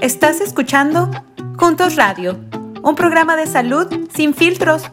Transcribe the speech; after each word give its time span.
Estás 0.00 0.40
escuchando 0.40 1.10
Juntos 1.58 1.96
Radio, 1.96 2.38
un 2.84 2.94
programa 2.94 3.36
de 3.36 3.46
salud 3.48 3.88
sin 4.14 4.32
filtros. 4.32 4.84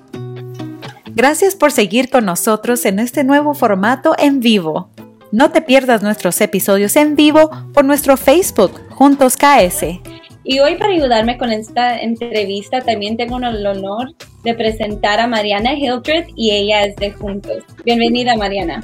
Gracias 1.14 1.56
por 1.56 1.72
seguir 1.72 2.10
con 2.10 2.26
nosotros 2.26 2.84
en 2.86 2.98
este 2.98 3.24
nuevo 3.24 3.54
formato 3.54 4.16
en 4.18 4.40
vivo. 4.40 4.90
No 5.32 5.52
te 5.52 5.62
pierdas 5.62 6.02
nuestros 6.02 6.42
episodios 6.42 6.96
en 6.96 7.16
vivo 7.16 7.52
por 7.72 7.86
nuestro 7.86 8.18
Facebook 8.18 8.82
Juntos 8.90 9.38
KS. 9.38 10.00
Y 10.44 10.60
hoy 10.60 10.76
para 10.76 10.92
ayudarme 10.92 11.38
con 11.38 11.52
esta 11.52 12.00
entrevista 12.00 12.82
también 12.82 13.16
tengo 13.16 13.38
el 13.38 13.66
honor 13.66 14.08
de 14.44 14.56
presentar 14.56 15.20
a 15.20 15.28
Mariana 15.28 15.76
Hildreth 15.76 16.30
y 16.36 16.50
ella 16.50 16.84
es 16.84 16.96
de 16.96 17.12
Juntos. 17.12 17.64
Bienvenida 17.86 18.36
Mariana. 18.36 18.84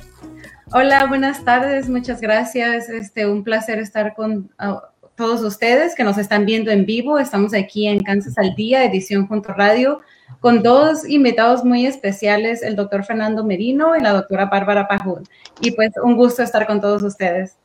Hola, 0.72 1.06
buenas 1.08 1.44
tardes, 1.44 1.90
muchas 1.90 2.22
gracias. 2.22 2.90
Este, 2.90 3.26
un 3.26 3.44
placer 3.44 3.80
estar 3.80 4.14
con 4.14 4.52
ah, 4.60 4.91
todos 5.22 5.44
ustedes 5.44 5.94
que 5.94 6.04
nos 6.04 6.18
están 6.18 6.48
viendo 6.48 6.72
en 6.72 6.84
vivo. 6.84 7.20
Estamos 7.20 7.54
aquí 7.54 7.88
en 7.88 8.00
Kansas 8.00 8.40
al 8.40 8.56
Día, 8.56 8.84
edición 8.84 9.28
Junto 9.28 9.54
Radio, 9.54 10.02
con 10.40 10.64
dos 10.64 11.08
invitados 11.08 11.64
muy 11.64 11.86
especiales, 11.86 12.64
el 12.64 12.76
doctor 12.76 13.06
Fernando 13.06 13.44
Merino 13.44 13.96
y 13.96 14.02
la 14.02 14.14
doctora 14.14 14.46
Bárbara 14.46 14.88
Pajón. 14.88 15.22
Y 15.62 15.74
pues 15.74 15.92
un 16.04 16.16
gusto 16.16 16.42
estar 16.42 16.66
con 16.66 16.82
todos 16.82 17.04
ustedes. 17.04 17.56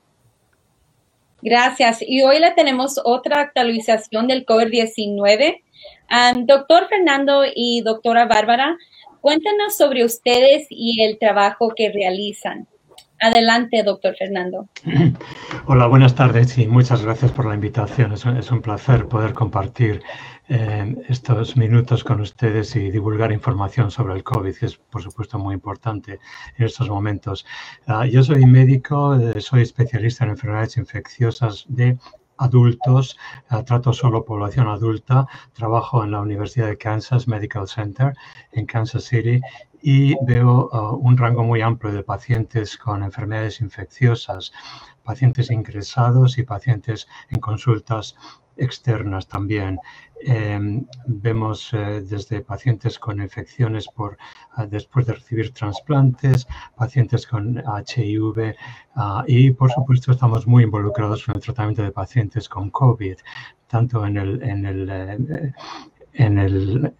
Gracias. 1.40 2.00
Y 2.02 2.20
hoy 2.20 2.40
le 2.40 2.50
tenemos 2.50 3.00
otra 3.02 3.40
actualización 3.40 4.26
del 4.26 4.44
COVID-19. 4.44 5.62
doctor 6.44 6.88
Fernando 6.88 7.44
y 7.54 7.80
doctora 7.80 8.26
Bárbara, 8.26 8.76
cuéntanos 9.22 9.78
sobre 9.78 10.04
ustedes 10.04 10.66
y 10.68 11.02
el 11.02 11.18
trabajo 11.18 11.72
que 11.74 11.90
realizan. 11.90 12.68
Adelante, 13.20 13.82
doctor 13.82 14.14
Fernando. 14.16 14.68
Hola, 15.66 15.86
buenas 15.86 16.14
tardes 16.14 16.58
y 16.58 16.66
muchas 16.66 17.02
gracias 17.02 17.32
por 17.32 17.46
la 17.46 17.54
invitación. 17.54 18.12
Es 18.12 18.50
un, 18.50 18.60
placer 18.60 19.08
poder 19.08 19.32
compartir 19.32 20.02
eh, 20.48 20.94
estos 21.08 21.56
minutos 21.56 22.04
con 22.04 22.20
ustedes 22.20 22.76
y 22.76 22.90
divulgar 22.90 23.32
información 23.32 23.90
sobre 23.90 24.14
el 24.14 24.22
COVID, 24.22 24.54
que 24.56 24.66
es, 24.66 24.76
por 24.76 25.02
supuesto, 25.02 25.38
muy 25.38 25.54
importante 25.54 26.20
en 26.56 26.66
estos 26.66 26.90
momentos. 26.90 27.46
Ah, 27.86 28.06
yo 28.06 28.22
soy 28.22 28.44
médico, 28.44 29.14
eh, 29.14 29.40
soy 29.40 29.62
especialista 29.62 30.24
en 30.24 30.30
enfermedades 30.30 30.76
infecciosas 30.76 31.64
de 31.68 31.98
adultos, 32.38 33.18
ah, 33.48 33.64
trato 33.64 33.92
solo 33.92 34.24
población 34.24 34.68
adulta, 34.68 35.26
trabajo 35.52 36.04
en 36.04 36.10
la 36.10 36.20
Universidad 36.20 36.68
de 36.68 36.78
Kansas 36.78 37.28
Medical 37.28 37.66
Center 37.68 38.12
en 38.52 38.66
Kansas 38.66 39.04
City 39.04 39.40
y 39.82 40.14
veo 40.24 40.68
uh, 40.72 40.96
un 40.96 41.16
rango 41.16 41.44
muy 41.44 41.60
amplio 41.60 41.92
de 41.92 42.02
pacientes 42.02 42.76
con 42.76 43.02
enfermedades 43.02 43.60
infecciosas, 43.60 44.52
pacientes 45.04 45.50
ingresados 45.50 46.38
y 46.38 46.42
pacientes 46.42 47.06
en 47.30 47.40
consultas 47.40 48.16
externas 48.56 49.28
también. 49.28 49.78
Em, 50.20 50.86
vemos 51.06 51.72
eh, 51.74 52.00
desde 52.00 52.40
pacientes 52.40 52.98
con 52.98 53.20
infecciones 53.20 53.86
por, 53.86 54.16
uh, 54.56 54.66
después 54.66 55.06
de 55.06 55.12
recibir 55.12 55.52
trasplantes, 55.52 56.46
pacientes 56.74 57.26
con 57.26 57.58
HIV 57.58 58.54
uh, 58.96 59.22
y 59.26 59.50
por 59.50 59.70
supuesto 59.70 60.12
estamos 60.12 60.46
muy 60.46 60.64
involucrados 60.64 61.28
en 61.28 61.36
el 61.36 61.42
tratamiento 61.42 61.82
de 61.82 61.92
pacientes 61.92 62.48
con 62.48 62.70
COVID, 62.70 63.16
tanto 63.66 64.06
en 64.06 64.16
el, 64.16 64.42
en 64.42 64.64
el, 64.64 64.88
eh, 64.90 65.52
en 66.14 66.38
el 66.38 66.94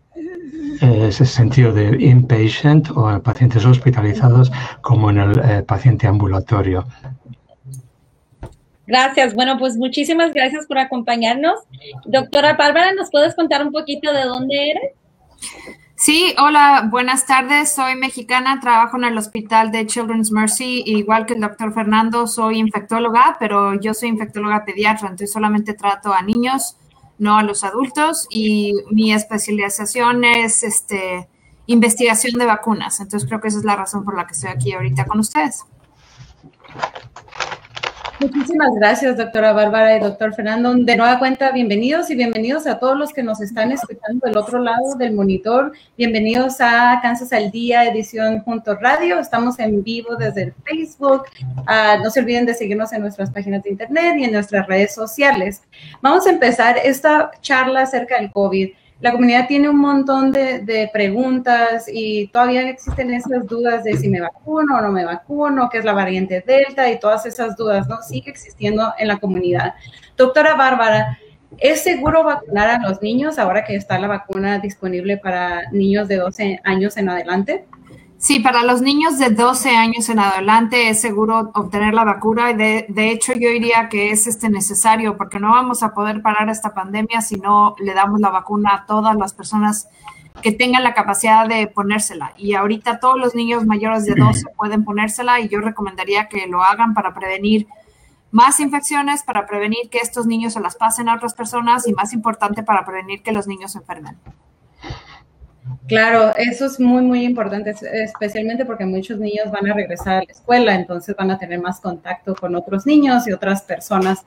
ese 0.80 1.25
sentido 1.25 1.72
de 1.72 1.97
inpatient 2.05 2.91
o 2.94 3.11
en 3.11 3.20
pacientes 3.20 3.64
hospitalizados 3.64 4.52
como 4.83 5.11
en 5.11 5.19
el 5.19 5.39
eh, 5.39 5.62
paciente 5.62 6.06
ambulatorio. 6.06 6.86
Gracias. 8.86 9.34
Bueno, 9.34 9.58
pues 9.58 9.77
muchísimas 9.77 10.33
gracias 10.33 10.67
por 10.67 10.78
acompañarnos. 10.78 11.61
Doctora 12.05 12.55
Bárbara, 12.55 12.92
¿nos 12.92 13.11
puedes 13.11 13.34
contar 13.34 13.67
un 13.67 13.72
poquito 13.72 14.12
de 14.12 14.24
dónde 14.24 14.70
eres? 14.70 14.92
Sí, 15.97 16.34
hola, 16.39 16.89
buenas 16.91 17.27
tardes. 17.27 17.72
Soy 17.72 17.97
mexicana, 17.97 18.61
trabajo 18.61 18.98
en 18.98 19.05
el 19.05 19.19
hospital 19.19 19.73
de 19.73 19.86
Children's 19.86 20.30
Mercy, 20.30 20.83
igual 20.86 21.24
que 21.24 21.35
el 21.35 21.40
doctor 21.40 21.73
Fernando, 21.73 22.27
soy 22.27 22.58
infectóloga, 22.58 23.36
pero 23.40 23.80
yo 23.80 23.95
soy 23.95 24.11
infectóloga 24.11 24.64
pediatra, 24.64 25.08
entonces 25.08 25.33
solamente 25.33 25.73
trato 25.73 26.12
a 26.12 26.23
niños 26.23 26.77
no 27.19 27.37
a 27.37 27.43
los 27.43 27.65
adultos 27.65 28.27
y 28.31 28.75
mi 28.91 29.13
especialización 29.13 30.25
es 30.25 30.63
este, 30.63 31.29
investigación 31.67 32.39
de 32.39 32.47
vacunas. 32.47 33.01
Entonces 33.01 33.29
creo 33.29 33.41
que 33.41 33.49
esa 33.49 33.59
es 33.59 33.65
la 33.65 33.77
razón 33.77 34.05
por 34.05 34.17
la 34.17 34.27
que 34.27 34.35
estoy 34.35 34.51
aquí 34.51 34.73
ahorita 34.73 35.07
con 35.07 35.21
ustedes. 35.21 35.65
Muchísimas 38.19 38.75
gracias, 38.75 39.19
doctora 39.19 39.53
Bárbara 39.53 39.95
y 39.95 40.01
doctor 40.01 40.35
Fernando. 40.35 40.75
De 40.75 40.97
nueva 40.97 41.19
cuenta, 41.19 41.51
bienvenidos 41.53 42.11
y 42.11 42.15
bienvenidos 42.15 42.67
a 42.67 42.79
todos 42.79 42.97
los 42.97 43.13
que 43.13 43.23
nos 43.23 43.43
están 43.43 43.73
escuchando 43.73 44.27
del 44.27 44.39
otro 44.39 44.59
lado 44.59 44.95
del 44.97 45.13
monitor. 45.13 45.73
Bienvenidos 45.99 46.57
a 46.61 46.99
Kansas 47.03 47.31
al 47.35 47.51
Día, 47.51 47.85
edición 47.85 48.41
Junto 48.41 48.75
Radio. 48.77 49.19
Estamos 49.19 49.59
en 49.59 49.83
vivo 49.83 50.17
desde 50.17 50.45
el 50.45 50.55
Facebook. 50.65 51.25
Ah, 51.67 51.99
no 52.03 52.11
se 52.11 52.21
olviden 52.21 52.47
de 52.47 52.55
seguirnos 52.55 52.91
en 52.95 53.03
nuestras 53.03 53.31
páginas 53.31 53.63
de 53.63 53.71
internet 53.71 54.15
y 54.19 54.25
en 54.25 54.33
nuestras 54.33 54.67
redes 54.67 54.95
sociales. 54.95 55.63
Vamos 56.01 56.27
a 56.27 56.31
empezar 56.31 56.79
esta 56.83 57.31
charla 57.43 57.83
acerca 57.83 58.19
del 58.19 58.33
COVID 58.33 58.71
la 59.01 59.12
comunidad 59.12 59.46
tiene 59.46 59.68
un 59.68 59.79
montón 59.79 60.33
de, 60.33 60.89
preguntas 60.92 61.84
y 61.92 62.29
todavía 62.29 62.68
existen 62.68 63.12
esas 63.12 63.46
dudas 63.46 63.84
de 63.84 63.96
si 63.96 64.08
me 64.08 64.20
vacuno 64.20 64.79
o 64.79 64.80
no 64.80 64.90
me 64.90 65.05
vacuno, 65.05 65.68
qué 65.70 65.79
es 65.79 65.84
la 65.84 65.92
variante 65.92 66.42
Delta 66.46 66.90
y 66.90 66.98
todas 66.98 67.27
esas 67.27 67.56
dudas, 67.56 67.86
¿no? 67.89 68.01
Sigue 68.02 68.30
existiendo 68.30 68.95
en 68.98 69.08
la 69.08 69.18
comunidad. 69.18 69.74
Doctora 70.17 70.55
Bárbara, 70.55 71.18
¿es 71.58 71.83
seguro 71.83 72.24
vacunar 72.24 72.68
a 72.68 72.89
los 72.89 73.02
niños 73.02 73.39
ahora 73.39 73.64
que 73.64 73.77
está 73.77 73.98
la 73.98 74.08
vacuna 74.08 74.61
disponible 74.61 75.18
para 75.18 75.70
niños 75.73 76.08
de 76.08 76.17
12 76.17 76.61
años 76.64 76.96
en 76.96 77.11
adelante? 77.11 77.67
Sí, 78.19 78.41
para 78.41 78.65
los 78.65 78.81
niños 78.81 79.19
de 79.19 79.31
12 79.31 79.77
años 79.77 80.09
en 80.09 80.19
adelante 80.19 80.89
es 80.89 81.01
seguro 81.01 81.51
obtener 81.55 81.93
la 81.93 82.05
vacuna. 82.05 82.55
De, 82.55 82.87
de 82.89 83.11
hecho, 83.11 83.35
yo 83.35 83.51
diría 83.51 83.89
que 83.91 84.11
es 84.11 84.27
este 84.27 84.49
necesario 84.49 85.17
porque 85.19 85.39
no 85.39 85.51
vamos 85.51 85.83
a 85.83 85.93
poder 85.93 86.23
parar 86.23 86.49
esta 86.49 86.73
pandemia 86.73 87.21
si 87.21 87.37
no 87.37 87.77
le 87.79 87.93
damos 87.93 88.21
la 88.21 88.31
vacuna 88.31 88.75
a 88.75 88.87
todas 88.87 89.17
las 89.17 89.35
personas 89.35 89.89
que 90.43 90.53
tengan 90.53 90.83
la 90.83 90.95
capacidad 90.95 91.47
de 91.47 91.67
ponérsela. 91.67 92.33
Y 92.39 92.55
ahorita 92.55 93.01
todos 93.01 93.19
los 93.19 93.35
niños 93.35 93.67
mayores 93.67 94.07
de 94.07 94.15
12 94.15 94.47
pueden 94.57 94.85
ponérsela 94.85 95.41
y 95.41 95.48
yo 95.48 95.61
recomendaría 95.61 96.29
que 96.29 96.47
lo 96.47 96.63
hagan 96.63 96.95
para 96.95 97.15
prevenir 97.15 97.67
más 98.31 98.61
infecciones, 98.61 99.23
para 99.23 99.47
prevenir 99.47 99.89
que 99.91 99.98
estos 99.98 100.27
niños 100.27 100.55
se 100.55 100.61
las 100.61 100.77
pasen 100.77 101.09
a 101.09 101.15
otras 101.15 101.35
personas 101.35 101.87
y 101.87 101.93
más 101.93 102.13
importante 102.13 102.63
para 102.63 102.85
prevenir 102.85 103.23
que 103.23 103.33
los 103.33 103.47
niños 103.47 103.73
se 103.73 103.79
enfermen. 103.79 104.17
Claro, 105.87 106.33
eso 106.37 106.67
es 106.67 106.81
muy, 106.81 107.03
muy 107.03 107.25
importante, 107.25 107.73
especialmente 107.93 108.65
porque 108.65 108.85
muchos 108.85 109.21
niños 109.21 109.53
van 109.53 109.71
a 109.71 109.75
regresar 109.75 110.15
a 110.15 110.25
la 110.25 110.33
escuela, 110.33 110.75
entonces 110.75 111.15
van 111.17 111.31
a 111.31 111.39
tener 111.39 111.61
más 111.61 111.81
contacto 111.81 112.35
con 112.35 112.57
otros 112.57 112.87
niños 112.87 113.29
y 113.29 113.33
otras 113.33 113.63
personas. 113.63 114.25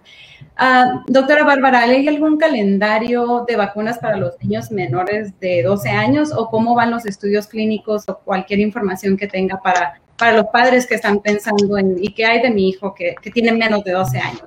Ah, 0.56 1.04
doctora 1.08 1.44
Bárbara, 1.44 1.82
¿hay 1.82 2.08
algún 2.08 2.38
calendario 2.38 3.44
de 3.46 3.58
vacunas 3.58 3.98
para 3.98 4.16
los 4.16 4.40
niños 4.42 4.72
menores 4.72 5.38
de 5.42 5.64
12 5.64 5.90
años 5.90 6.32
o 6.34 6.50
cómo 6.50 6.76
van 6.76 6.92
los 6.92 7.06
estudios 7.06 7.48
clínicos 7.48 8.08
o 8.08 8.18
cualquier 8.20 8.60
información 8.60 9.18
que 9.18 9.28
tenga 9.28 9.62
para, 9.62 10.00
para 10.18 10.38
los 10.38 10.46
padres 10.54 10.88
que 10.88 10.96
están 10.96 11.20
pensando 11.20 11.78
en, 11.78 11.98
¿y 12.02 12.14
qué 12.14 12.26
hay 12.26 12.42
de 12.42 12.52
mi 12.52 12.70
hijo 12.70 12.96
que, 12.96 13.16
que 13.22 13.32
tiene 13.32 13.52
menos 13.52 13.84
de 13.84 13.92
12 13.92 14.18
años? 14.18 14.44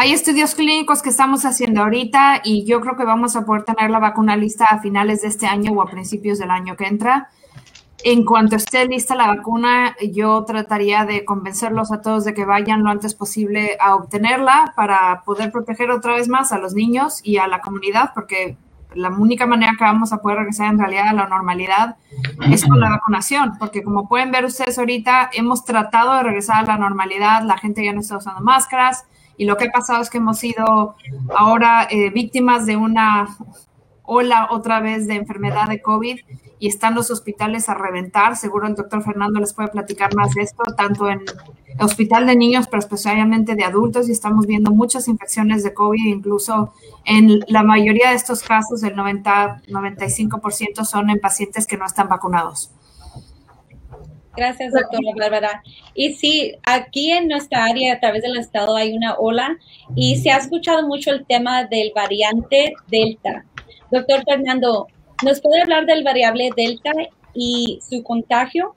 Hay 0.00 0.12
estudios 0.12 0.54
clínicos 0.54 1.02
que 1.02 1.08
estamos 1.08 1.44
haciendo 1.44 1.82
ahorita 1.82 2.42
y 2.44 2.64
yo 2.64 2.80
creo 2.80 2.96
que 2.96 3.02
vamos 3.02 3.34
a 3.34 3.44
poder 3.44 3.64
tener 3.64 3.90
la 3.90 3.98
vacuna 3.98 4.36
lista 4.36 4.66
a 4.66 4.78
finales 4.78 5.22
de 5.22 5.28
este 5.28 5.48
año 5.48 5.72
o 5.72 5.82
a 5.82 5.90
principios 5.90 6.38
del 6.38 6.52
año 6.52 6.76
que 6.76 6.86
entra. 6.86 7.30
En 8.04 8.24
cuanto 8.24 8.54
esté 8.54 8.86
lista 8.86 9.16
la 9.16 9.26
vacuna, 9.26 9.96
yo 10.12 10.44
trataría 10.44 11.04
de 11.04 11.24
convencerlos 11.24 11.90
a 11.90 12.00
todos 12.00 12.24
de 12.24 12.32
que 12.32 12.44
vayan 12.44 12.84
lo 12.84 12.90
antes 12.90 13.16
posible 13.16 13.76
a 13.80 13.96
obtenerla 13.96 14.72
para 14.76 15.22
poder 15.24 15.50
proteger 15.50 15.90
otra 15.90 16.14
vez 16.14 16.28
más 16.28 16.52
a 16.52 16.58
los 16.58 16.74
niños 16.74 17.18
y 17.24 17.38
a 17.38 17.48
la 17.48 17.60
comunidad, 17.60 18.12
porque 18.14 18.56
la 18.94 19.08
única 19.08 19.46
manera 19.46 19.72
que 19.76 19.82
vamos 19.82 20.12
a 20.12 20.18
poder 20.18 20.38
regresar 20.38 20.70
en 20.70 20.78
realidad 20.78 21.08
a 21.08 21.12
la 21.12 21.26
normalidad 21.26 21.96
es 22.48 22.64
con 22.64 22.78
la 22.78 22.90
vacunación, 22.90 23.58
porque 23.58 23.82
como 23.82 24.06
pueden 24.06 24.30
ver 24.30 24.44
ustedes 24.44 24.78
ahorita, 24.78 25.30
hemos 25.32 25.64
tratado 25.64 26.14
de 26.14 26.22
regresar 26.22 26.58
a 26.58 26.62
la 26.62 26.76
normalidad, 26.76 27.42
la 27.42 27.58
gente 27.58 27.84
ya 27.84 27.92
no 27.92 27.98
está 27.98 28.16
usando 28.16 28.40
máscaras, 28.42 29.04
y 29.38 29.46
lo 29.46 29.56
que 29.56 29.66
ha 29.66 29.70
pasado 29.70 30.02
es 30.02 30.10
que 30.10 30.18
hemos 30.18 30.38
sido 30.38 30.96
ahora 31.34 31.86
eh, 31.90 32.10
víctimas 32.10 32.66
de 32.66 32.76
una 32.76 33.28
ola 34.02 34.48
otra 34.50 34.80
vez 34.80 35.06
de 35.06 35.14
enfermedad 35.14 35.68
de 35.68 35.80
COVID 35.80 36.18
y 36.58 36.66
están 36.66 36.94
los 36.96 37.10
hospitales 37.10 37.68
a 37.68 37.74
reventar. 37.74 38.36
Seguro 38.36 38.66
el 38.66 38.74
doctor 38.74 39.02
Fernando 39.04 39.38
les 39.38 39.52
puede 39.52 39.68
platicar 39.68 40.14
más 40.16 40.34
de 40.34 40.42
esto, 40.42 40.64
tanto 40.76 41.08
en 41.08 41.20
el 41.20 41.84
hospital 41.84 42.26
de 42.26 42.34
niños, 42.34 42.66
pero 42.66 42.80
especialmente 42.80 43.54
de 43.54 43.62
adultos, 43.64 44.08
y 44.08 44.12
estamos 44.12 44.46
viendo 44.46 44.72
muchas 44.72 45.06
infecciones 45.06 45.62
de 45.62 45.72
COVID, 45.72 46.04
incluso 46.04 46.72
en 47.04 47.44
la 47.46 47.62
mayoría 47.62 48.10
de 48.10 48.16
estos 48.16 48.42
casos, 48.42 48.82
el 48.82 48.96
90-95% 48.96 50.84
son 50.84 51.10
en 51.10 51.20
pacientes 51.20 51.66
que 51.66 51.76
no 51.76 51.86
están 51.86 52.08
vacunados. 52.08 52.72
Gracias, 54.38 54.72
doctora 54.72 55.14
Bárbara. 55.16 55.62
Y 55.94 56.14
sí, 56.14 56.54
aquí 56.64 57.10
en 57.10 57.26
nuestra 57.26 57.64
área, 57.64 57.94
a 57.94 57.98
través 57.98 58.22
del 58.22 58.36
estado, 58.36 58.76
hay 58.76 58.92
una 58.92 59.16
ola 59.16 59.56
y 59.96 60.14
se 60.14 60.30
ha 60.30 60.36
escuchado 60.36 60.86
mucho 60.86 61.10
el 61.10 61.26
tema 61.26 61.64
del 61.64 61.90
variante 61.92 62.72
Delta. 62.86 63.44
Doctor 63.90 64.22
Fernando, 64.24 64.86
¿nos 65.24 65.40
puede 65.40 65.62
hablar 65.62 65.86
del 65.86 66.04
variable 66.04 66.50
Delta 66.56 66.92
y 67.34 67.80
su 67.82 68.04
contagio? 68.04 68.76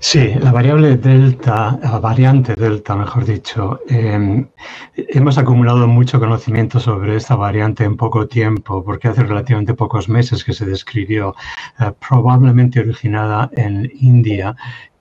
Sí, 0.00 0.32
la 0.40 0.52
variable 0.52 0.96
delta, 0.96 1.78
la 1.82 1.98
variante 1.98 2.54
delta, 2.54 2.94
mejor 2.94 3.24
dicho, 3.24 3.80
em, 3.88 4.48
hemos 4.94 5.38
acumulado 5.38 5.88
mucho 5.88 6.20
conocimiento 6.20 6.78
sobre 6.78 7.16
esta 7.16 7.34
variante 7.34 7.84
en 7.84 7.96
poco 7.96 8.28
tiempo, 8.28 8.84
porque 8.84 9.08
hace 9.08 9.24
relativamente 9.24 9.74
pocos 9.74 10.08
meses 10.08 10.44
que 10.44 10.52
se 10.52 10.66
describió, 10.66 11.34
eh, 11.80 11.92
probablemente 12.08 12.80
originada 12.80 13.50
en 13.56 13.90
India 14.00 14.54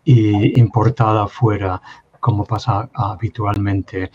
y 0.04 0.60
importada 0.60 1.28
fuera 1.28 1.82
como 2.20 2.46
pasa 2.46 2.90
habitualmente. 2.94 4.12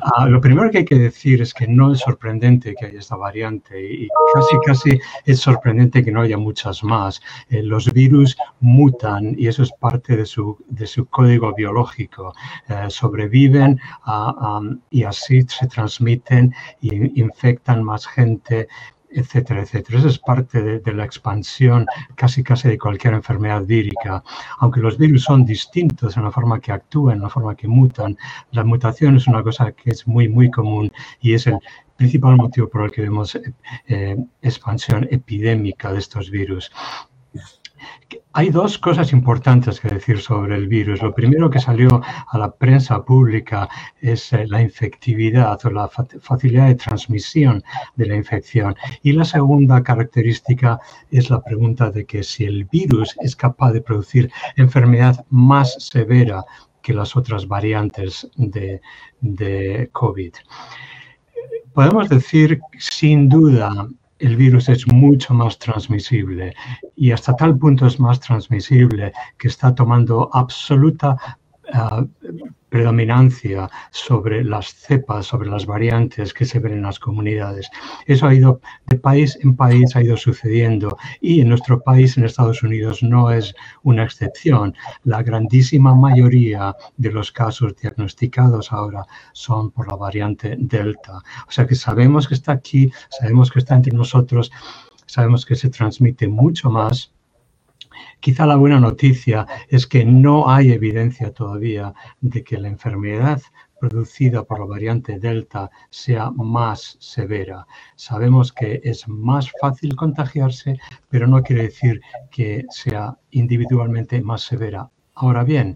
Ah, 0.00 0.26
lo 0.26 0.40
primero 0.40 0.70
que 0.70 0.78
hay 0.78 0.84
que 0.84 0.98
decir 0.98 1.42
es 1.42 1.54
que 1.54 1.66
no 1.66 1.92
es 1.92 2.00
sorprendente 2.00 2.74
que 2.74 2.86
haya 2.86 2.98
esta 2.98 3.16
variante 3.16 3.80
y 3.80 4.08
casi, 4.34 4.56
casi 4.64 5.00
es 5.24 5.40
sorprendente 5.40 6.04
que 6.04 6.10
no 6.10 6.22
haya 6.22 6.38
muchas 6.38 6.82
más. 6.82 7.20
Eh, 7.48 7.62
los 7.62 7.92
virus 7.92 8.36
mutan 8.60 9.34
y 9.38 9.46
eso 9.46 9.62
es 9.62 9.72
parte 9.72 10.16
de 10.16 10.26
su, 10.26 10.56
de 10.68 10.86
su 10.86 11.06
código 11.06 11.54
biológico. 11.54 12.34
Eh, 12.68 12.86
sobreviven 12.88 13.78
ah, 14.04 14.60
y 14.90 15.04
así 15.04 15.42
se 15.42 15.66
transmiten 15.66 16.54
e 16.82 17.10
infectan 17.14 17.82
más 17.82 18.06
gente 18.06 18.68
etcétera, 19.14 19.62
etcétera. 19.62 19.98
Eso 19.98 20.08
es 20.08 20.18
parte 20.18 20.80
de, 20.80 20.92
la 20.92 21.04
expansión 21.04 21.86
casi 22.14 22.42
casi 22.42 22.68
de 22.68 22.78
cualquier 22.78 23.14
enfermedad 23.14 23.64
vírica. 23.64 24.22
Aunque 24.58 24.80
los 24.80 24.98
virus 24.98 25.24
son 25.24 25.44
distintos 25.44 26.16
en 26.16 26.24
la 26.24 26.30
forma 26.30 26.60
que 26.60 26.72
actúan, 26.72 27.16
en 27.16 27.22
la 27.22 27.28
forma 27.30 27.54
que 27.54 27.68
mutan, 27.68 28.16
la 28.50 28.64
mutación 28.64 29.16
es 29.16 29.26
una 29.26 29.42
cosa 29.42 29.72
que 29.72 29.90
es 29.90 30.06
muy, 30.06 30.28
muy 30.28 30.50
común 30.50 30.90
y 31.20 31.34
es 31.34 31.46
el 31.46 31.58
principal 31.96 32.36
motivo 32.36 32.68
por 32.68 32.84
el 32.84 32.90
que 32.90 33.02
vemos 33.02 33.38
eh, 33.86 34.16
expansión 34.42 35.06
epidémica 35.10 35.92
de 35.92 35.98
estos 35.98 36.30
virus. 36.30 36.70
Hay 38.34 38.48
dos 38.48 38.78
cosas 38.78 39.12
importantes 39.12 39.78
que 39.80 39.88
decir 39.88 40.20
sobre 40.20 40.56
el 40.56 40.66
virus. 40.66 41.02
Lo 41.02 41.14
primero 41.14 41.50
que 41.50 41.60
salió 41.60 42.00
a 42.28 42.38
la 42.38 42.50
prensa 42.50 43.04
pública 43.04 43.68
es 44.00 44.32
eh, 44.32 44.46
la 44.46 44.62
infectividad 44.62 45.58
o 45.64 45.70
la 45.70 45.88
facilidad 45.88 46.68
de 46.68 46.74
transmisión 46.76 47.62
de 47.96 48.06
la 48.06 48.16
infección. 48.16 48.74
Y 49.02 49.12
la 49.12 49.24
segunda 49.24 49.82
característica 49.82 50.80
es 51.10 51.28
la 51.30 51.42
pregunta 51.42 51.90
de 51.90 52.06
que 52.06 52.22
si 52.22 52.44
el 52.44 52.64
virus 52.64 53.14
es 53.20 53.36
capaz 53.36 53.72
de 53.72 53.82
producir 53.82 54.30
enfermedad 54.56 55.24
más 55.28 55.74
severa 55.78 56.44
que 56.80 56.92
las 56.94 57.16
otras 57.16 57.46
variantes 57.46 58.28
de, 58.36 58.80
de 59.20 59.88
COVID. 59.92 60.32
Podemos 61.74 62.08
decir 62.08 62.60
sin 62.78 63.28
duda 63.28 63.88
el 64.22 64.36
virus 64.36 64.68
es 64.68 64.86
mucho 64.86 65.34
más 65.34 65.58
transmisible 65.58 66.54
y 66.94 67.10
hasta 67.10 67.34
tal 67.34 67.58
punto 67.58 67.86
es 67.86 67.98
más 67.98 68.20
transmisible 68.20 69.12
que 69.36 69.48
está 69.48 69.74
tomando 69.74 70.30
absoluta 70.32 71.16
predominancia 72.72 73.68
sobre 73.90 74.42
las 74.42 74.74
cepas, 74.74 75.26
sobre 75.26 75.50
las 75.50 75.66
variantes 75.66 76.32
que 76.32 76.46
se 76.46 76.58
ven 76.58 76.72
en 76.72 76.82
las 76.82 76.98
comunidades. 76.98 77.68
Eso 78.06 78.26
ha 78.26 78.34
ido 78.34 78.60
de 78.86 78.96
país 78.96 79.38
en 79.42 79.54
país, 79.54 79.94
ha 79.94 80.02
ido 80.02 80.16
sucediendo 80.16 80.96
y 81.20 81.42
en 81.42 81.50
nuestro 81.50 81.82
país, 81.82 82.16
en 82.16 82.24
Estados 82.24 82.62
Unidos, 82.62 83.02
no 83.02 83.30
es 83.30 83.54
una 83.82 84.04
excepción. 84.04 84.74
La 85.04 85.22
grandísima 85.22 85.94
mayoría 85.94 86.74
de 86.96 87.12
los 87.12 87.30
casos 87.30 87.76
diagnosticados 87.76 88.72
ahora 88.72 89.04
son 89.32 89.70
por 89.70 89.88
la 89.88 89.96
variante 89.96 90.56
Delta. 90.58 91.18
O 91.46 91.50
sea 91.50 91.66
que 91.66 91.74
sabemos 91.74 92.26
que 92.26 92.34
está 92.34 92.52
aquí, 92.52 92.90
sabemos 93.10 93.50
que 93.50 93.58
está 93.58 93.74
entre 93.74 93.92
nosotros, 93.92 94.50
sabemos 95.04 95.44
que 95.44 95.56
se 95.56 95.68
transmite 95.68 96.26
mucho 96.26 96.70
más 96.70 97.12
Quizá 98.22 98.46
la 98.46 98.54
buena 98.54 98.78
noticia 98.78 99.48
es 99.68 99.84
que 99.84 100.04
no 100.04 100.48
hay 100.48 100.70
evidencia 100.70 101.32
todavía 101.32 101.92
de 102.20 102.44
que 102.44 102.56
la 102.56 102.68
enfermedad 102.68 103.42
producida 103.80 104.44
por 104.44 104.60
la 104.60 104.66
variante 104.66 105.18
Delta 105.18 105.68
sea 105.90 106.30
más 106.30 106.96
severa. 107.00 107.66
Sabemos 107.96 108.52
que 108.52 108.80
es 108.84 109.08
más 109.08 109.50
fácil 109.60 109.96
contagiarse, 109.96 110.78
pero 111.08 111.26
no 111.26 111.42
quiere 111.42 111.64
decir 111.64 112.00
que 112.30 112.64
sea 112.70 113.18
individualmente 113.32 114.22
más 114.22 114.42
severa. 114.42 114.88
Ahora 115.14 115.42
bien, 115.42 115.74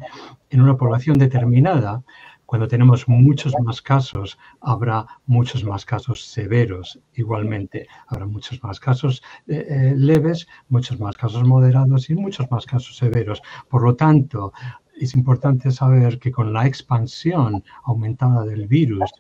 en 0.51 0.61
una 0.61 0.77
población 0.77 1.19
determinada, 1.19 2.05
cuando 2.47 2.69
tenemos 2.69 3.09
muchos 3.09 3.53
más 3.63 3.83
casos, 3.83 4.39
habrá 4.61 5.05
muchos 5.27 5.65
más 5.65 5.85
casos 5.85 6.25
severos. 6.25 7.01
Igualmente, 7.15 7.89
habrá 8.07 8.27
muchos 8.27 8.63
más 8.63 8.79
casos 8.79 9.23
eh, 9.49 9.67
eh, 9.69 9.95
leves, 9.97 10.47
muchos 10.69 11.01
más 11.01 11.17
casos 11.17 11.45
moderados 11.45 12.09
y 12.09 12.15
muchos 12.15 12.49
más 12.51 12.65
casos 12.65 12.97
severos. 12.97 13.43
Por 13.69 13.83
lo 13.83 13.97
tanto, 13.97 14.53
es 14.99 15.15
importante 15.15 15.71
saber 15.73 16.19
que 16.19 16.31
con 16.31 16.53
la 16.53 16.67
expansión 16.67 17.65
aumentada 17.85 18.45
del 18.45 18.67
virus, 18.69 19.11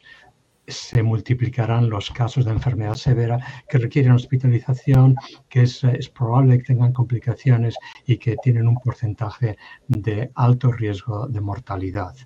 se 0.68 1.00
multiplicarán 1.00 1.88
los 1.88 2.10
casos 2.10 2.44
de 2.44 2.50
enfermedad 2.50 2.94
severa 2.94 3.38
que 3.68 3.78
requieren 3.78 4.10
hospitalización, 4.10 5.14
que 5.48 5.62
es, 5.62 5.84
es, 5.84 6.08
probable 6.08 6.58
que 6.58 6.64
tengan 6.64 6.92
complicaciones 6.92 7.76
y 8.04 8.16
que 8.16 8.36
tienen 8.42 8.66
un 8.66 8.76
porcentaje 8.76 9.56
de 9.86 10.32
alto 10.34 10.72
riesgo 10.72 11.28
de 11.28 11.40
mortalidad 11.40 12.16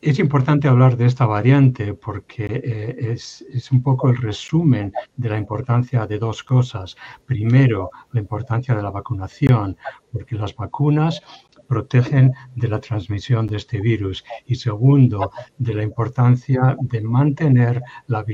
es 0.00 0.18
importante 0.18 0.66
hablar 0.66 0.96
de 0.96 1.06
esta 1.06 1.26
variante 1.26 1.92
porque 1.92 2.46
eh, 2.46 3.12
es, 3.12 3.44
es, 3.52 3.70
un 3.70 3.82
poco 3.82 4.08
el 4.08 4.16
resumen 4.16 4.92
de 5.16 5.28
la 5.28 5.36
importancia 5.36 6.06
de 6.06 6.18
dos 6.18 6.42
cosas. 6.42 6.96
Primero, 7.26 7.90
la 8.12 8.20
importancia 8.20 8.74
de 8.74 8.82
la 8.82 8.90
vacunación, 8.90 9.76
porque 10.10 10.36
las 10.36 10.56
vacunas 10.56 11.22
protegen 11.70 12.32
de 12.56 12.66
la 12.66 12.80
transmisión 12.80 13.46
de 13.46 13.56
este 13.56 13.80
virus. 13.80 14.24
Y 14.44 14.56
segundo, 14.56 15.30
de 15.56 15.74
la 15.74 15.84
importancia 15.84 16.76
de 16.80 17.00
mantener 17.00 17.80
la, 18.08 18.24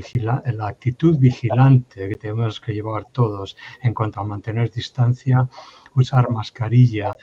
la 0.47 0.69
actitud 0.69 1.19
vigilante 1.19 2.09
que 2.09 2.15
tenemos 2.15 2.59
que 2.61 2.73
llevar 2.73 3.05
todos 3.13 3.55
en 3.83 3.93
cuanto 3.93 4.21
a 4.21 4.25
mantener 4.25 4.71
distancia, 4.71 5.47
usar 5.95 6.31
mascarilla, 6.31 7.15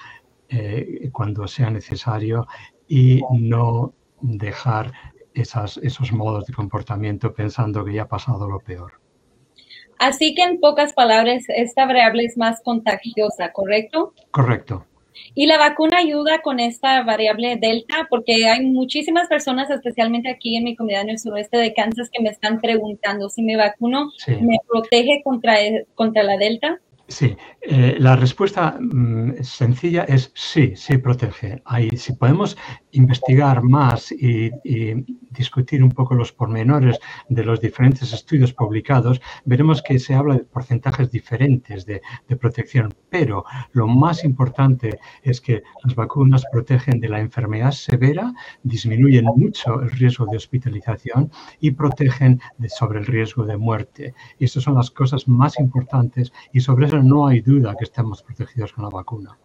eh, 0.54 1.10
cuando 1.12 1.48
sea 1.48 1.70
necesario 1.70 2.48
y 2.88 3.22
no 3.32 3.94
dejar 4.22 4.92
esas, 5.34 5.78
esos 5.78 6.12
modos 6.12 6.46
de 6.46 6.54
comportamiento 6.54 7.34
pensando 7.34 7.84
que 7.84 7.94
ya 7.94 8.04
ha 8.04 8.08
pasado 8.08 8.48
lo 8.48 8.60
peor. 8.60 8.94
Así 10.00 10.36
que 10.36 10.44
en 10.44 10.60
pocas 10.60 10.94
palabras, 10.94 11.44
esta 11.48 11.86
variable 11.86 12.26
es 12.26 12.38
más 12.38 12.62
contagiosa, 12.62 13.52
¿correcto? 13.52 14.14
Correcto. 14.32 14.86
Y 15.36 15.46
la 15.46 15.58
vacuna 15.58 15.98
ayuda 15.98 16.42
con 16.42 16.60
esta 16.60 17.04
variable 17.04 17.56
delta, 17.56 18.08
porque 18.10 18.46
hay 18.48 18.66
muchísimas 18.66 19.28
personas, 19.28 19.70
especialmente 19.70 20.30
aquí 20.30 20.56
en 20.56 20.64
mi 20.64 20.76
comunidad 20.76 21.04
en 21.04 21.12
el 21.12 21.20
suroeste 21.20 21.58
de 21.58 21.74
Kansas, 21.74 22.10
que 22.12 22.22
me 22.22 22.30
están 22.30 22.60
preguntando 22.60 23.30
si 23.30 23.44
me 23.44 23.56
vacuno, 23.56 24.12
¿me 24.28 24.58
protege 24.68 25.22
contra, 25.24 25.56
contra 25.96 26.24
la 26.24 26.38
delta? 26.38 26.80
Sí, 27.08 27.36
eh, 27.62 27.96
la 28.00 28.16
respuesta 28.16 28.78
mm, 28.80 29.44
sencilla 29.44 30.04
es 30.04 30.32
sí, 30.36 30.76
sí 30.76 30.98
protege. 30.98 31.62
Ahí, 31.66 31.90
si 31.98 32.14
podemos 32.14 32.58
investigar 32.94 33.62
más 33.64 34.12
y, 34.12 34.52
discutir 35.32 35.84
un 35.84 35.90
poco 35.90 36.14
los 36.14 36.32
pormenores 36.32 37.00
de 37.28 37.44
los 37.44 37.60
diferentes 37.60 38.14
estudios 38.14 38.54
publicados, 38.54 39.20
veremos 39.46 39.82
que 39.82 39.98
se 39.98 40.14
habla 40.14 40.36
de 40.36 40.44
porcentajes 40.44 41.10
diferentes 41.10 41.86
de, 41.86 42.02
protección, 42.40 42.94
pero 43.10 43.46
lo 43.72 43.88
más 43.88 44.24
importante 44.24 45.00
es 45.24 45.40
que 45.42 45.64
las 45.84 45.96
vacunas 45.96 46.44
protegen 46.52 47.00
de 47.00 47.10
la 47.10 47.20
enfermedad 47.20 47.72
severa, 47.72 48.34
disminuyen 48.64 49.26
mucho 49.26 49.82
el 49.82 49.92
riesgo 49.92 50.26
de 50.26 50.38
hospitalización 50.38 51.32
y 51.60 51.72
protegen 51.72 52.40
sobre 52.68 53.00
el 53.00 53.06
riesgo 53.06 53.46
de 53.46 53.58
muerte. 53.58 54.14
Y 54.40 54.46
estas 54.46 54.64
son 54.64 54.76
las 54.76 54.92
cosas 54.92 55.28
más 55.28 55.60
importantes 55.60 56.32
y 56.52 56.60
sobre 56.60 56.88
eso 56.88 57.02
no 57.02 57.28
hay 57.28 57.42
duda 57.42 57.76
que 57.78 57.86
estamos 57.86 58.22
protegidos 58.22 58.74
con 58.74 58.84
la 58.84 58.90
vacuna. 58.90 59.38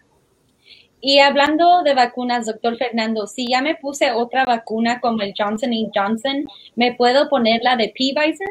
Y 1.00 1.20
hablando 1.20 1.82
de 1.82 1.94
vacunas, 1.94 2.46
doctor 2.46 2.76
Fernando, 2.76 3.26
si 3.26 3.48
ya 3.48 3.62
me 3.62 3.76
puse 3.76 4.10
otra 4.10 4.44
vacuna 4.44 5.00
como 5.00 5.22
el 5.22 5.32
Johnson 5.36 5.72
Johnson, 5.94 6.44
¿me 6.74 6.94
puedo 6.94 7.28
poner 7.28 7.60
la 7.62 7.76
de 7.76 7.92
Pfizer? 7.94 8.48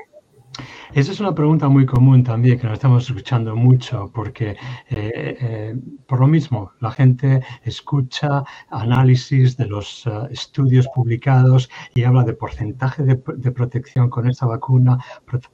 Esa 0.93 1.11
es 1.11 1.19
una 1.19 1.35
pregunta 1.35 1.67
muy 1.69 1.85
común 1.85 2.23
también 2.23 2.57
que 2.57 2.65
nos 2.65 2.73
estamos 2.73 3.07
escuchando 3.07 3.55
mucho 3.55 4.09
porque 4.13 4.51
eh, 4.51 4.57
eh, 4.89 5.75
por 6.07 6.19
lo 6.19 6.27
mismo 6.27 6.71
la 6.79 6.91
gente 6.91 7.43
escucha 7.63 8.43
análisis 8.69 9.57
de 9.57 9.67
los 9.67 10.07
eh, 10.07 10.11
estudios 10.31 10.87
publicados 10.95 11.69
y 11.93 12.03
habla 12.03 12.23
de 12.23 12.33
porcentaje 12.33 13.03
de, 13.03 13.17
protección 13.17 14.09
con 14.09 14.29
esta 14.29 14.45
vacuna, 14.45 14.97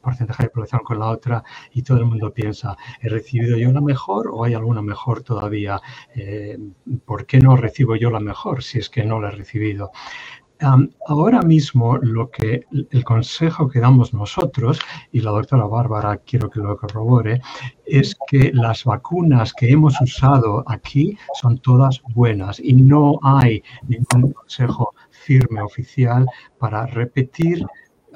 porcentaje 0.02 0.44
de 0.44 0.50
protección 0.50 0.82
con 0.84 1.00
la 1.00 1.08
otra 1.08 1.44
y 1.74 1.82
todo 1.82 1.98
el 1.98 2.06
mundo 2.06 2.34
piensa, 2.34 2.78
¿he 3.02 3.10
recibido 3.10 3.58
yo 3.58 3.72
la 3.72 3.82
mejor 3.82 4.30
o 4.32 4.44
hay 4.44 4.54
alguna 4.54 4.82
mejor 4.82 5.24
todavía? 5.24 5.82
¿Por 7.06 7.26
qué 7.26 7.40
no 7.40 7.56
recibo 7.56 7.96
yo 7.96 8.10
la 8.12 8.20
mejor 8.20 8.64
si 8.64 8.80
es 8.80 8.90
que 8.90 9.04
no 9.04 9.20
la 9.20 9.30
he 9.30 9.32
recibido? 9.32 9.92
Ahora 11.08 11.42
mismo 11.42 11.98
lo 11.98 12.30
que 12.30 12.66
el 12.72 13.04
consejo 13.04 13.68
que 13.68 13.80
damos 13.80 14.14
nosotros, 14.14 14.80
y 15.12 15.22
la 15.22 15.32
doctora 15.32 15.66
Bárbara 15.66 16.18
quiero 16.18 16.50
que 16.50 16.60
lo 16.60 16.78
corrobore, 16.78 17.42
es 17.86 18.16
que 18.28 18.52
las 18.54 18.84
vacunas 18.86 19.54
que 19.54 19.72
hemos 19.72 20.00
usado 20.02 20.64
aquí 20.68 21.18
son 21.40 21.58
todas 21.60 22.02
buenas 22.14 22.60
y 22.60 22.74
no 22.74 23.20
hay 23.22 23.64
ningún 23.88 24.32
consejo 24.34 24.94
firme 25.10 25.62
oficial 25.62 26.26
para 26.58 26.86
repetir 26.86 27.66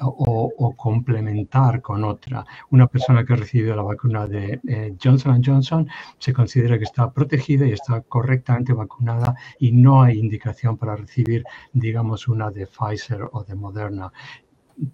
o, 0.00 0.74
complementar 0.76 1.80
con 1.82 2.04
otra. 2.04 2.44
Una 2.70 2.86
persona 2.86 3.24
que 3.24 3.32
ha 3.32 3.36
recibido 3.36 3.74
la 3.74 3.82
vacuna 3.82 4.26
de 4.26 4.60
eh, 4.66 4.96
Johnson 5.02 5.42
Johnson 5.44 5.88
se 6.18 6.32
considera 6.32 6.78
que 6.78 6.84
está 6.84 7.12
protegida 7.12 7.66
y 7.66 7.72
está 7.72 8.00
correctamente 8.02 8.72
vacunada 8.72 9.34
y 9.58 9.72
no 9.72 10.02
hay 10.02 10.18
indicación 10.18 10.76
para 10.76 10.96
recibir, 10.96 11.44
digamos, 11.72 12.28
una 12.28 12.50
de 12.50 12.66
Pfizer 12.66 13.28
o 13.32 13.44
de 13.44 13.54
Moderna 13.54 14.12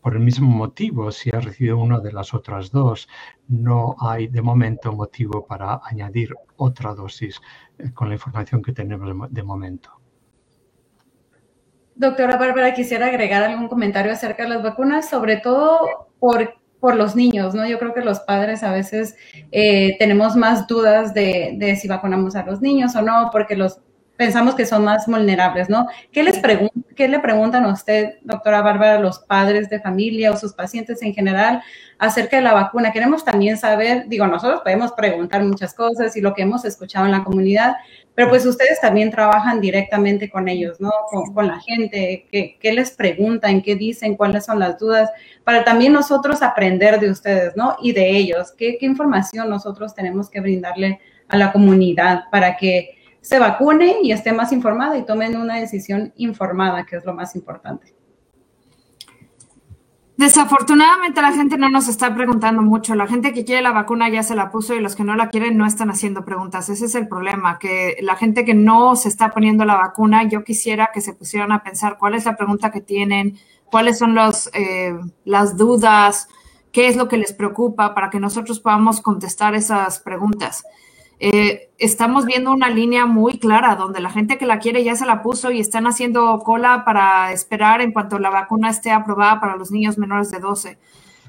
por 0.00 0.14
el 0.14 0.20
mismo 0.20 0.48
motivo, 0.48 1.10
si 1.12 1.30
ha 1.30 1.40
recibido 1.40 1.78
una 1.78 2.00
de 2.00 2.12
las 2.12 2.32
otras 2.32 2.70
dos, 2.70 3.08
no 3.48 3.96
hay 4.00 4.28
de 4.28 4.40
momento 4.40 4.92
motivo 4.92 5.46
para 5.46 5.80
añadir 5.84 6.34
otra 6.56 6.94
dosis 6.94 7.40
eh, 7.78 7.92
con 7.92 8.08
la 8.08 8.14
información 8.14 8.62
que 8.62 8.72
tenemos 8.72 9.30
de 9.30 9.42
momento. 9.42 10.03
Doctora 11.96 12.36
Bárbara, 12.36 12.74
quisiera 12.74 13.06
agregar 13.06 13.42
algún 13.42 13.68
comentario 13.68 14.12
acerca 14.12 14.42
de 14.42 14.48
las 14.48 14.62
vacunas, 14.62 15.08
sobre 15.08 15.36
todo 15.36 16.08
por, 16.18 16.54
por 16.80 16.96
los 16.96 17.14
niños, 17.14 17.54
¿no? 17.54 17.66
Yo 17.66 17.78
creo 17.78 17.94
que 17.94 18.00
los 18.00 18.20
padres 18.20 18.62
a 18.62 18.72
veces 18.72 19.16
eh, 19.52 19.96
tenemos 19.98 20.34
más 20.34 20.66
dudas 20.66 21.14
de, 21.14 21.54
de, 21.56 21.76
si 21.76 21.86
vacunamos 21.86 22.34
a 22.34 22.44
los 22.44 22.60
niños 22.60 22.96
o 22.96 23.02
no, 23.02 23.28
porque 23.30 23.56
los 23.56 23.80
pensamos 24.16 24.54
que 24.54 24.66
son 24.66 24.84
más 24.84 25.06
vulnerables, 25.06 25.68
¿no? 25.68 25.86
¿Qué, 26.12 26.22
les 26.22 26.40
¿Qué 26.94 27.08
le 27.08 27.18
preguntan 27.18 27.64
a 27.64 27.72
usted, 27.72 28.14
doctora 28.22 28.62
Bárbara, 28.62 29.00
los 29.00 29.18
padres 29.18 29.68
de 29.68 29.80
familia 29.80 30.30
o 30.30 30.36
sus 30.36 30.52
pacientes 30.52 31.02
en 31.02 31.14
general 31.14 31.62
acerca 31.98 32.36
de 32.36 32.42
la 32.42 32.52
vacuna? 32.52 32.92
Queremos 32.92 33.24
también 33.24 33.56
saber, 33.56 34.04
digo, 34.08 34.26
nosotros 34.26 34.60
podemos 34.62 34.92
preguntar 34.92 35.42
muchas 35.42 35.74
cosas 35.74 36.16
y 36.16 36.20
lo 36.20 36.34
que 36.34 36.42
hemos 36.42 36.64
escuchado 36.64 37.06
en 37.06 37.12
la 37.12 37.24
comunidad, 37.24 37.74
pero 38.14 38.28
pues 38.28 38.46
ustedes 38.46 38.80
también 38.80 39.10
trabajan 39.10 39.60
directamente 39.60 40.30
con 40.30 40.48
ellos, 40.48 40.80
¿no? 40.80 40.92
Con, 41.34 41.48
la 41.48 41.58
gente, 41.60 42.26
¿qué, 42.30 42.56
¿qué, 42.60 42.72
les 42.72 42.92
preguntan? 42.92 43.62
¿Qué 43.62 43.74
dicen? 43.74 44.16
¿Cuáles 44.16 44.44
son 44.44 44.60
las 44.60 44.78
dudas? 44.78 45.10
Para 45.42 45.64
también 45.64 45.92
nosotros 45.92 46.40
aprender 46.40 47.00
de 47.00 47.10
ustedes, 47.10 47.56
¿no? 47.56 47.76
Y 47.82 47.92
de 47.92 48.10
ellos. 48.10 48.52
¿Qué, 48.56 48.78
qué 48.78 48.86
información 48.86 49.50
nosotros 49.50 49.94
tenemos 49.96 50.30
que 50.30 50.40
brindarle 50.40 51.00
a 51.26 51.36
la 51.36 51.50
comunidad 51.50 52.24
para 52.30 52.56
que 52.56 53.03
se 53.24 53.38
vacune 53.38 54.00
y 54.02 54.12
esté 54.12 54.34
más 54.34 54.52
informada 54.52 54.98
y 54.98 55.06
tomen 55.06 55.34
una 55.38 55.56
decisión 55.56 56.12
informada, 56.16 56.84
que 56.84 56.96
es 56.96 57.06
lo 57.06 57.14
más 57.14 57.34
importante. 57.34 57.94
Desafortunadamente 60.18 61.22
la 61.22 61.32
gente 61.32 61.56
no 61.56 61.70
nos 61.70 61.88
está 61.88 62.14
preguntando 62.14 62.60
mucho. 62.60 62.94
La 62.94 63.06
gente 63.06 63.32
que 63.32 63.46
quiere 63.46 63.62
la 63.62 63.72
vacuna 63.72 64.10
ya 64.10 64.22
se 64.22 64.36
la 64.36 64.50
puso 64.50 64.74
y 64.74 64.80
los 64.80 64.94
que 64.94 65.04
no 65.04 65.16
la 65.16 65.30
quieren 65.30 65.56
no 65.56 65.64
están 65.64 65.88
haciendo 65.88 66.26
preguntas. 66.26 66.68
Ese 66.68 66.84
es 66.84 66.94
el 66.94 67.08
problema, 67.08 67.58
que 67.58 67.96
la 68.02 68.14
gente 68.14 68.44
que 68.44 68.52
no 68.52 68.94
se 68.94 69.08
está 69.08 69.30
poniendo 69.30 69.64
la 69.64 69.76
vacuna, 69.76 70.24
yo 70.28 70.44
quisiera 70.44 70.90
que 70.92 71.00
se 71.00 71.14
pusieran 71.14 71.50
a 71.50 71.62
pensar 71.62 71.96
cuál 71.98 72.14
es 72.14 72.26
la 72.26 72.36
pregunta 72.36 72.70
que 72.70 72.82
tienen, 72.82 73.38
cuáles 73.64 73.98
son 73.98 74.14
eh, 74.52 74.98
las 75.24 75.56
dudas, 75.56 76.28
qué 76.72 76.88
es 76.88 76.96
lo 76.96 77.08
que 77.08 77.16
les 77.16 77.32
preocupa 77.32 77.94
para 77.94 78.10
que 78.10 78.20
nosotros 78.20 78.60
podamos 78.60 79.00
contestar 79.00 79.54
esas 79.54 79.98
preguntas. 79.98 80.62
Eh, 81.26 81.70
estamos 81.78 82.26
viendo 82.26 82.52
una 82.52 82.68
línea 82.68 83.06
muy 83.06 83.38
clara 83.38 83.76
donde 83.76 83.98
la 83.98 84.10
gente 84.10 84.36
que 84.36 84.44
la 84.44 84.58
quiere 84.58 84.84
ya 84.84 84.94
se 84.94 85.06
la 85.06 85.22
puso 85.22 85.50
y 85.50 85.58
están 85.58 85.86
haciendo 85.86 86.38
cola 86.40 86.84
para 86.84 87.32
esperar 87.32 87.80
en 87.80 87.92
cuanto 87.92 88.18
la 88.18 88.28
vacuna 88.28 88.68
esté 88.68 88.90
aprobada 88.90 89.40
para 89.40 89.56
los 89.56 89.70
niños 89.70 89.96
menores 89.96 90.30
de 90.30 90.38
12. 90.38 90.76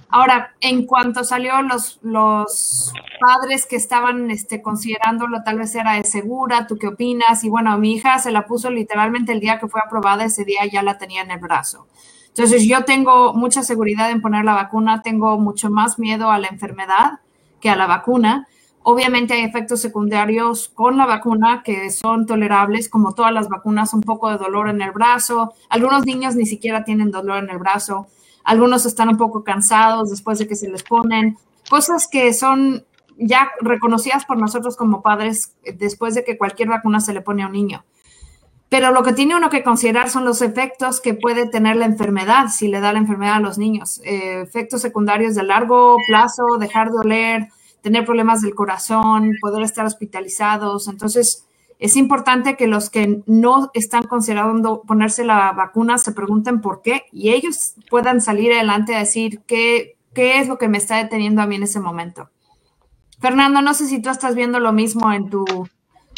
Ahora, 0.10 0.54
en 0.60 0.86
cuanto 0.86 1.24
salió 1.24 1.62
los, 1.62 2.00
los 2.02 2.92
padres 3.22 3.66
que 3.66 3.78
estaban 3.78 4.30
este, 4.32 4.62
considerándolo, 4.62 5.44
tal 5.44 5.60
vez 5.60 5.74
era 5.76 5.94
de 5.94 6.04
segura, 6.04 6.68
¿tú 6.68 6.78
qué 6.78 6.88
opinas? 6.88 7.46
Y 7.46 7.50
bueno, 7.50 7.78
mi 7.78 7.94
hija 7.94 8.20
se 8.20 8.32
la 8.32 8.46
puso 8.46 8.70
literalmente 8.70 9.32
el 9.32 9.40
día 9.40 9.60
que 9.60 9.70
fue 9.70 9.80
aprobada, 9.80 10.26
ese 10.26 10.44
día 10.44 10.66
ya 10.70 10.84
la 10.84 10.98
tenía 10.98 11.22
en 11.22 11.32
el 11.32 11.40
brazo. 11.40 11.88
Entonces, 12.28 12.68
yo 12.68 12.84
tengo 12.84 13.34
mucha 13.34 13.64
seguridad 13.64 14.12
en 14.12 14.22
poner 14.22 14.44
la 14.44 14.56
vacuna, 14.56 15.02
tengo 15.02 15.40
mucho 15.40 15.70
más 15.70 16.00
miedo 16.00 16.32
a 16.32 16.38
la 16.38 16.48
enfermedad 16.48 17.22
que 17.62 17.70
a 17.70 17.78
la 17.78 17.88
vacuna. 17.88 18.50
Obviamente 18.88 19.34
hay 19.34 19.44
efectos 19.44 19.82
secundarios 19.82 20.70
con 20.70 20.96
la 20.96 21.08
vacuna 21.08 21.64
que 21.66 21.90
son 21.90 22.28
tolerables, 22.28 22.88
como 22.88 23.16
todas 23.16 23.34
las 23.34 23.50
vacunas, 23.50 23.96
un 23.96 24.02
poco 24.02 24.30
de 24.30 24.38
dolor 24.38 24.70
en 24.70 24.80
el 24.80 24.92
brazo. 24.92 25.56
Algunos 25.70 26.06
niños 26.06 26.36
ni 26.36 26.46
siquiera 26.46 26.84
tienen 26.84 27.10
dolor 27.10 27.44
en 27.44 27.50
el 27.50 27.58
brazo. 27.58 28.06
Algunos 28.44 28.86
están 28.86 29.10
un 29.10 29.18
poco 29.18 29.44
cansados 29.44 30.12
después 30.12 30.38
de 30.38 30.48
que 30.48 30.56
se 30.56 30.70
les 30.70 30.84
ponen. 30.84 31.36
Cosas 31.68 32.08
que 32.08 32.32
son 32.32 32.86
ya 33.18 33.50
reconocidas 33.60 34.24
por 34.24 34.38
nosotros 34.38 34.78
como 34.78 35.02
padres 35.02 35.56
después 35.80 36.14
de 36.14 36.24
que 36.24 36.38
cualquier 36.38 36.70
vacuna 36.70 37.00
se 37.00 37.12
le 37.12 37.22
pone 37.22 37.42
a 37.42 37.48
un 37.48 37.54
niño. 37.54 37.84
Pero 38.70 38.92
lo 38.92 39.02
que 39.02 39.14
tiene 39.14 39.36
uno 39.36 39.50
que 39.50 39.64
considerar 39.64 40.12
son 40.12 40.26
los 40.26 40.44
efectos 40.44 41.02
que 41.02 41.16
puede 41.16 41.48
tener 41.48 41.76
la 41.78 41.86
enfermedad 41.86 42.50
si 42.50 42.68
le 42.68 42.82
da 42.82 42.94
la 42.94 43.00
enfermedad 43.00 43.38
a 43.38 43.40
los 43.40 43.58
niños. 43.58 44.00
Eh, 44.04 44.42
efectos 44.42 44.84
secundarios 44.84 45.34
de 45.34 45.42
largo 45.42 45.98
plazo, 46.08 46.60
dejar 46.60 46.92
de 46.92 47.00
oler, 47.00 47.48
tener 47.86 48.04
problemas 48.04 48.42
del 48.42 48.56
corazón, 48.56 49.38
poder 49.40 49.62
estar 49.62 49.86
hospitalizados. 49.86 50.88
Entonces, 50.88 51.46
es 51.78 51.96
importante 51.98 52.58
que 52.58 52.66
los 52.66 52.90
que 52.90 53.22
no 53.28 53.70
están 53.76 54.06
considerando 54.06 54.82
ponerse 54.82 55.24
la 55.24 55.52
vacuna 55.52 56.00
se 56.00 56.12
pregunten 56.12 56.62
por 56.62 56.82
qué 56.82 57.04
y 57.12 57.30
ellos 57.30 57.76
puedan 57.92 58.22
salir 58.22 58.52
adelante 58.54 58.96
a 58.96 59.00
decir 59.00 59.42
qué, 59.46 59.98
qué 60.16 60.40
es 60.40 60.48
lo 60.48 60.58
que 60.58 60.68
me 60.68 60.80
está 60.80 60.98
deteniendo 60.98 61.44
a 61.44 61.46
mí 61.46 61.58
en 61.58 61.62
ese 61.62 61.80
momento. 61.80 62.32
Fernando, 63.20 63.62
no 63.62 63.76
sé 63.76 63.86
si 63.86 64.02
tú 64.02 64.10
estás 64.10 64.34
viendo 64.34 64.60
lo 64.60 64.74
mismo 64.74 65.14
en 65.14 65.30
tu, 65.30 65.46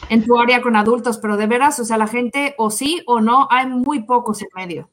en 0.07 0.24
tu 0.24 0.39
área 0.39 0.62
con 0.62 0.77
adultos, 0.77 1.17
pero 1.17 1.36
de 1.36 1.47
veras, 1.47 1.81
o 1.81 1.83
sea, 1.83 1.97
la 1.97 2.07
gente 2.07 2.55
o 2.57 2.71
sí 2.71 3.03
o 3.07 3.19
no, 3.19 3.50
hay 3.51 3.67
muy 3.67 4.03
pocos 4.03 4.41
en 4.41 4.47
medio. 4.55 4.89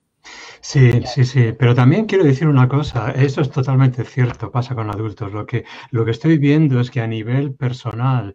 Sí, 0.66 1.02
sí, 1.04 1.26
sí, 1.26 1.52
pero 1.58 1.74
también 1.74 2.06
quiero 2.06 2.24
decir 2.24 2.48
una 2.48 2.66
cosa, 2.68 3.10
eso 3.10 3.42
es 3.42 3.50
totalmente 3.50 4.02
cierto, 4.02 4.50
pasa 4.50 4.74
con 4.74 4.88
adultos. 4.88 5.30
Lo 5.30 5.44
que, 5.44 5.66
lo 5.90 6.06
que 6.06 6.12
estoy 6.12 6.38
viendo 6.38 6.80
es 6.80 6.90
que 6.90 7.02
a 7.02 7.06
nivel 7.06 7.54
personal 7.54 8.34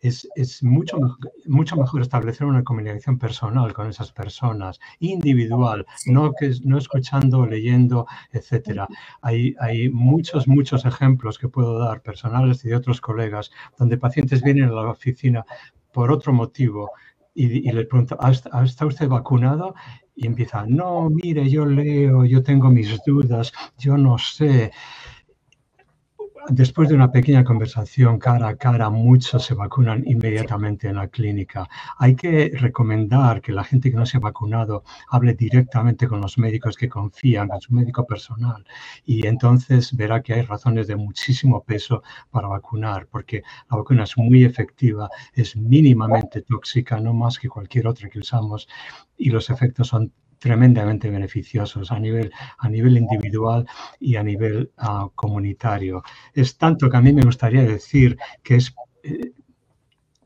es, 0.00 0.28
es, 0.36 0.62
mucho, 0.62 0.96
mucho 1.46 1.76
mejor 1.76 2.00
establecer 2.00 2.46
una 2.46 2.62
comunicación 2.62 3.18
personal 3.18 3.72
con 3.74 3.88
esas 3.88 4.12
personas, 4.12 4.78
individual, 5.00 5.84
no, 6.06 6.32
que, 6.32 6.52
no 6.62 6.78
escuchando, 6.78 7.44
leyendo, 7.44 8.06
etcétera. 8.30 8.86
Hay, 9.20 9.56
hay 9.58 9.88
muchos, 9.88 10.46
muchos 10.46 10.84
ejemplos 10.84 11.38
que 11.40 11.48
puedo 11.48 11.76
dar, 11.76 12.02
personales 12.02 12.64
y 12.64 12.68
de 12.68 12.76
otros 12.76 13.00
colegas, 13.00 13.50
donde 13.76 13.98
pacientes 13.98 14.44
vienen 14.44 14.68
a 14.68 14.72
la 14.72 14.90
oficina 14.90 15.44
por 15.92 16.12
otro 16.12 16.32
motivo 16.32 16.92
y, 17.34 17.68
y 17.68 17.72
le 17.72 17.84
pregunto, 17.84 18.16
¿está 18.62 18.86
usted 18.86 19.08
vacunado? 19.08 19.74
Y 20.14 20.26
empieza, 20.26 20.64
no, 20.66 21.10
mire, 21.10 21.48
yo 21.48 21.66
leo, 21.66 22.24
yo 22.24 22.42
tengo 22.42 22.70
mis 22.70 22.98
dudas, 23.04 23.52
yo 23.78 23.96
no 23.96 24.18
sé 24.18 24.72
después 26.48 26.88
de 26.88 26.94
una 26.94 27.10
pequeña 27.10 27.44
conversación 27.44 28.18
cara 28.18 28.48
a 28.48 28.56
cara, 28.56 28.90
muchos 28.90 29.44
se 29.44 29.54
vacunan 29.54 30.02
inmediatamente 30.06 30.88
en 30.88 30.96
la 30.96 31.08
clínica. 31.08 31.68
Hay 31.98 32.14
que 32.14 32.50
recomendar 32.54 33.40
que 33.40 33.52
la 33.52 33.64
gente 33.64 33.90
que 33.90 33.96
no 33.96 34.06
se 34.06 34.18
ha 34.18 34.20
vacunado 34.20 34.84
hable 35.08 35.34
directamente 35.34 36.06
con 36.06 36.20
los 36.20 36.38
médicos 36.38 36.76
que 36.76 36.88
confían, 36.88 37.48
con 37.48 37.60
su 37.60 37.72
médico 37.74 38.06
personal. 38.06 38.64
Y 39.04 39.26
entonces 39.26 39.96
verá 39.96 40.22
que 40.22 40.34
hay 40.34 40.42
razones 40.42 40.86
de 40.86 40.96
muchísimo 40.96 41.62
peso 41.64 42.02
para 42.30 42.48
vacunar, 42.48 43.06
porque 43.06 43.42
la 43.70 43.78
vacuna 43.78 44.04
es 44.04 44.16
muy 44.16 44.44
efectiva, 44.44 45.08
es 45.34 45.56
mínimamente 45.56 46.42
tóxica, 46.42 47.00
no 47.00 47.14
más 47.14 47.38
que 47.38 47.48
cualquier 47.48 47.86
otra 47.86 48.08
que 48.08 48.18
usamos, 48.18 48.68
y 49.16 49.30
los 49.30 49.50
efectos 49.50 49.88
son 49.88 50.12
tremendamente 50.44 51.08
beneficiosos 51.08 51.90
a 51.90 51.98
nivel, 51.98 52.30
a 52.58 52.68
nivel 52.68 52.98
individual 52.98 53.66
y 53.98 54.16
a 54.16 54.22
nivel 54.22 54.70
ah, 54.76 55.08
comunitario. 55.14 56.02
Es 56.34 56.58
tanto 56.58 56.90
que 56.90 56.98
a 56.98 57.00
mí 57.00 57.14
me 57.14 57.22
gustaría 57.22 57.62
decir 57.62 58.18
que 58.42 58.56
es... 58.56 58.74
Eh, 59.02 59.32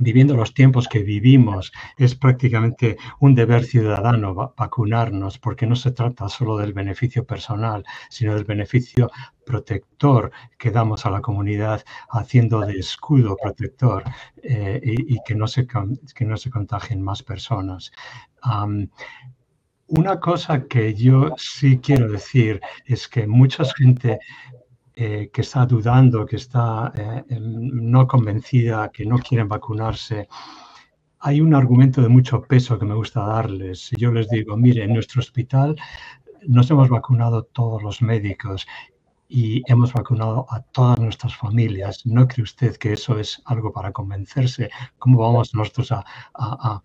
viviendo 0.01 0.37
los 0.37 0.55
tiempos 0.55 0.87
que 0.87 1.01
vivimos, 1.01 1.73
es 1.97 2.15
prácticamente 2.15 2.97
un 3.19 3.35
deber 3.35 3.65
ciudadano 3.65 4.33
vacunarnos, 4.57 5.41
porque 5.41 5.67
no 5.67 5.75
se 5.75 5.91
trata 5.91 6.29
solo 6.29 6.57
del 6.57 6.73
beneficio 6.73 7.25
personal, 7.25 7.85
sino 8.09 8.37
del 8.37 8.45
beneficio 8.45 9.11
protector 9.45 10.31
que 10.57 10.71
damos 10.71 11.05
a 11.05 11.11
la 11.11 11.21
comunidad, 11.21 11.85
haciendo 12.11 12.61
de 12.61 12.79
escudo 12.79 13.37
protector 13.43 14.05
eh, 14.41 14.81
y, 14.85 15.19
que, 15.27 15.35
no 15.35 15.49
se, 15.49 15.67
que 15.67 16.25
no 16.25 16.37
se 16.37 16.51
contagien 16.51 17.03
más 17.03 17.25
personas. 17.25 17.91
Una 19.89 20.21
cosa 20.21 20.67
que 20.67 20.95
yo 20.95 21.35
sí 21.37 21.79
quiero 21.79 22.11
decir 22.11 22.61
es 22.85 23.09
que 23.09 23.27
mucha 23.27 23.65
gente 23.65 24.21
eh, 24.95 25.31
que 25.33 25.41
está 25.41 25.65
dudando, 25.65 26.27
que 26.27 26.37
está 26.37 26.93
eh, 26.95 27.25
em, 27.31 27.91
no 27.91 28.07
convencida, 28.07 28.91
que 28.91 29.07
no 29.07 29.19
quieren 29.19 29.49
vacunarse, 29.49 30.29
hay 31.21 31.41
un 31.41 31.55
argumento 31.55 32.03
de 32.03 32.09
mucho 32.09 32.43
peso 32.43 32.79
que 32.79 32.85
me 32.85 32.95
gusta 32.95 33.23
darles. 33.23 33.91
Yo 33.97 34.13
les 34.13 34.29
digo, 34.29 34.57
mire, 34.57 34.85
en 34.85 34.93
nuestro 34.93 35.21
hospital 35.21 35.77
nos 36.47 36.71
hemos 36.71 36.89
vacunado 36.89 37.45
todos 37.45 37.83
los 37.83 38.03
médicos 38.03 38.67
y 39.29 39.63
hemos 39.71 39.93
vacunado 39.93 40.47
a 40.51 40.61
todas 40.61 40.99
nuestras 41.01 41.35
familias. 41.37 42.07
¿No 42.07 42.27
cree 42.29 42.45
usted 42.45 42.77
que 42.77 42.93
eso 42.93 43.19
es 43.19 43.43
algo 43.47 43.73
para 43.73 43.93
convencerse? 43.93 44.71
¿Cómo 44.99 45.19
vamos 45.19 45.55
nosotros 45.55 45.93
a 45.93 46.83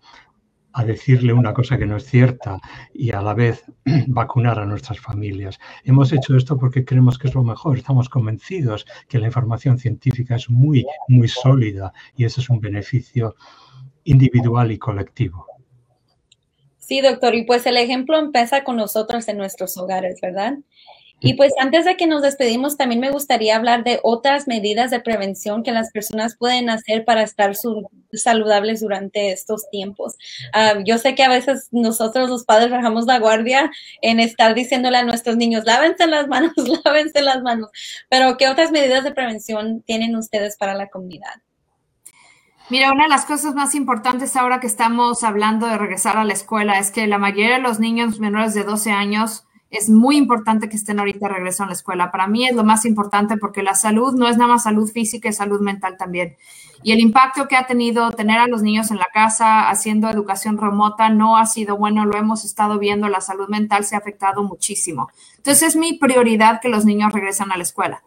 decirle 0.82 1.32
una 1.32 1.54
cosa 1.54 1.78
que 1.78 1.86
no 1.86 1.96
es 1.96 2.04
cierta 2.04 2.58
y 2.92 3.12
a 3.12 3.22
la 3.22 3.34
vez 3.34 3.64
vacunar 4.08 4.58
a 4.58 4.66
nuestras 4.66 4.98
familias. 4.98 5.60
Hemos 5.84 6.12
hecho 6.12 6.36
esto 6.36 6.58
porque 6.58 6.84
creemos 6.84 7.18
que 7.18 7.28
es 7.28 7.34
lo 7.34 7.44
mejor. 7.44 7.78
Estamos 7.78 8.08
convencidos 8.08 8.86
que 9.08 9.20
la 9.20 9.26
información 9.26 9.78
científica 9.78 10.34
es 10.34 10.50
muy, 10.50 10.84
muy 11.06 11.28
sólida 11.28 11.92
y 12.16 12.24
ese 12.24 12.40
es 12.40 12.50
un 12.50 12.60
beneficio 12.60 13.36
individual 14.02 14.72
y 14.72 14.78
colectivo. 14.78 15.46
Sí, 16.78 17.00
doctor, 17.00 17.34
y 17.34 17.44
pues 17.44 17.64
el 17.66 17.76
ejemplo 17.76 18.18
empieza 18.18 18.64
con 18.64 18.76
nosotros 18.76 19.28
en 19.28 19.38
nuestros 19.38 19.76
hogares, 19.78 20.20
¿verdad? 20.20 20.58
Y 21.20 21.34
pues 21.34 21.52
antes 21.58 21.86
de 21.86 21.96
que 21.96 22.06
nos 22.06 22.22
despedimos, 22.22 22.76
también 22.76 23.00
me 23.00 23.10
gustaría 23.10 23.56
hablar 23.56 23.82
de 23.82 23.98
otras 24.02 24.46
medidas 24.46 24.90
de 24.90 25.00
prevención 25.00 25.62
que 25.62 25.72
las 25.72 25.90
personas 25.90 26.36
pueden 26.36 26.68
hacer 26.68 27.04
para 27.04 27.22
estar 27.22 27.54
saludables 28.12 28.80
durante 28.80 29.32
estos 29.32 29.68
tiempos. 29.70 30.16
Ah, 30.52 30.74
yo 30.84 30.98
sé 30.98 31.14
que 31.14 31.22
a 31.22 31.30
veces 31.30 31.68
nosotros 31.70 32.28
los 32.28 32.44
padres 32.44 32.70
bajamos 32.70 33.06
la 33.06 33.18
guardia 33.18 33.70
en 34.02 34.20
estar 34.20 34.54
diciéndole 34.54 34.98
a 34.98 35.04
nuestros 35.04 35.36
niños, 35.36 35.64
lávense 35.64 36.06
las 36.06 36.28
manos, 36.28 36.52
lávense 36.84 37.22
las 37.22 37.42
manos, 37.42 37.70
pero 38.10 38.36
¿qué 38.36 38.48
otras 38.48 38.70
medidas 38.70 39.04
de 39.04 39.12
prevención 39.12 39.82
tienen 39.82 40.16
ustedes 40.16 40.56
para 40.56 40.74
la 40.74 40.88
comunidad? 40.88 41.40
Mira, 42.70 42.92
una 42.92 43.04
de 43.04 43.10
las 43.10 43.26
cosas 43.26 43.54
más 43.54 43.74
importantes 43.74 44.36
ahora 44.36 44.58
que 44.58 44.66
estamos 44.66 45.22
hablando 45.22 45.66
de 45.66 45.76
regresar 45.76 46.16
a 46.16 46.24
la 46.24 46.32
escuela 46.32 46.78
es 46.78 46.90
que 46.90 47.06
la 47.06 47.18
mayoría 47.18 47.54
de 47.54 47.62
los 47.62 47.78
niños 47.78 48.20
menores 48.20 48.54
de 48.54 48.64
12 48.64 48.90
años 48.90 49.46
es 49.74 49.90
muy 49.90 50.16
importante 50.16 50.68
que 50.68 50.76
estén 50.76 51.00
ahorita 51.00 51.26
de 51.26 51.34
regreso 51.34 51.64
a 51.64 51.66
la 51.66 51.72
escuela. 51.72 52.10
Para 52.12 52.26
mí 52.26 52.46
es 52.46 52.54
lo 52.54 52.64
más 52.64 52.84
importante 52.84 53.36
porque 53.36 53.62
la 53.62 53.74
salud 53.74 54.14
no 54.14 54.28
es 54.28 54.36
nada 54.36 54.52
más 54.52 54.62
salud 54.62 54.90
física, 54.90 55.28
es 55.28 55.36
salud 55.36 55.60
mental 55.60 55.96
también. 55.98 56.36
Y 56.82 56.92
el 56.92 57.00
impacto 57.00 57.48
que 57.48 57.56
ha 57.56 57.66
tenido 57.66 58.10
tener 58.12 58.38
a 58.38 58.46
los 58.46 58.62
niños 58.62 58.90
en 58.90 58.98
la 58.98 59.08
casa 59.12 59.70
haciendo 59.70 60.08
educación 60.08 60.58
remota 60.58 61.08
no 61.08 61.36
ha 61.36 61.46
sido 61.46 61.76
bueno, 61.76 62.04
lo 62.04 62.16
hemos 62.16 62.44
estado 62.44 62.78
viendo, 62.78 63.08
la 63.08 63.20
salud 63.20 63.48
mental 63.48 63.84
se 63.84 63.94
ha 63.94 63.98
afectado 63.98 64.42
muchísimo. 64.42 65.10
Entonces 65.38 65.62
es 65.70 65.76
mi 65.76 65.94
prioridad 65.94 66.60
que 66.60 66.68
los 66.68 66.84
niños 66.84 67.12
regresen 67.12 67.50
a 67.52 67.56
la 67.56 67.62
escuela. 67.62 68.02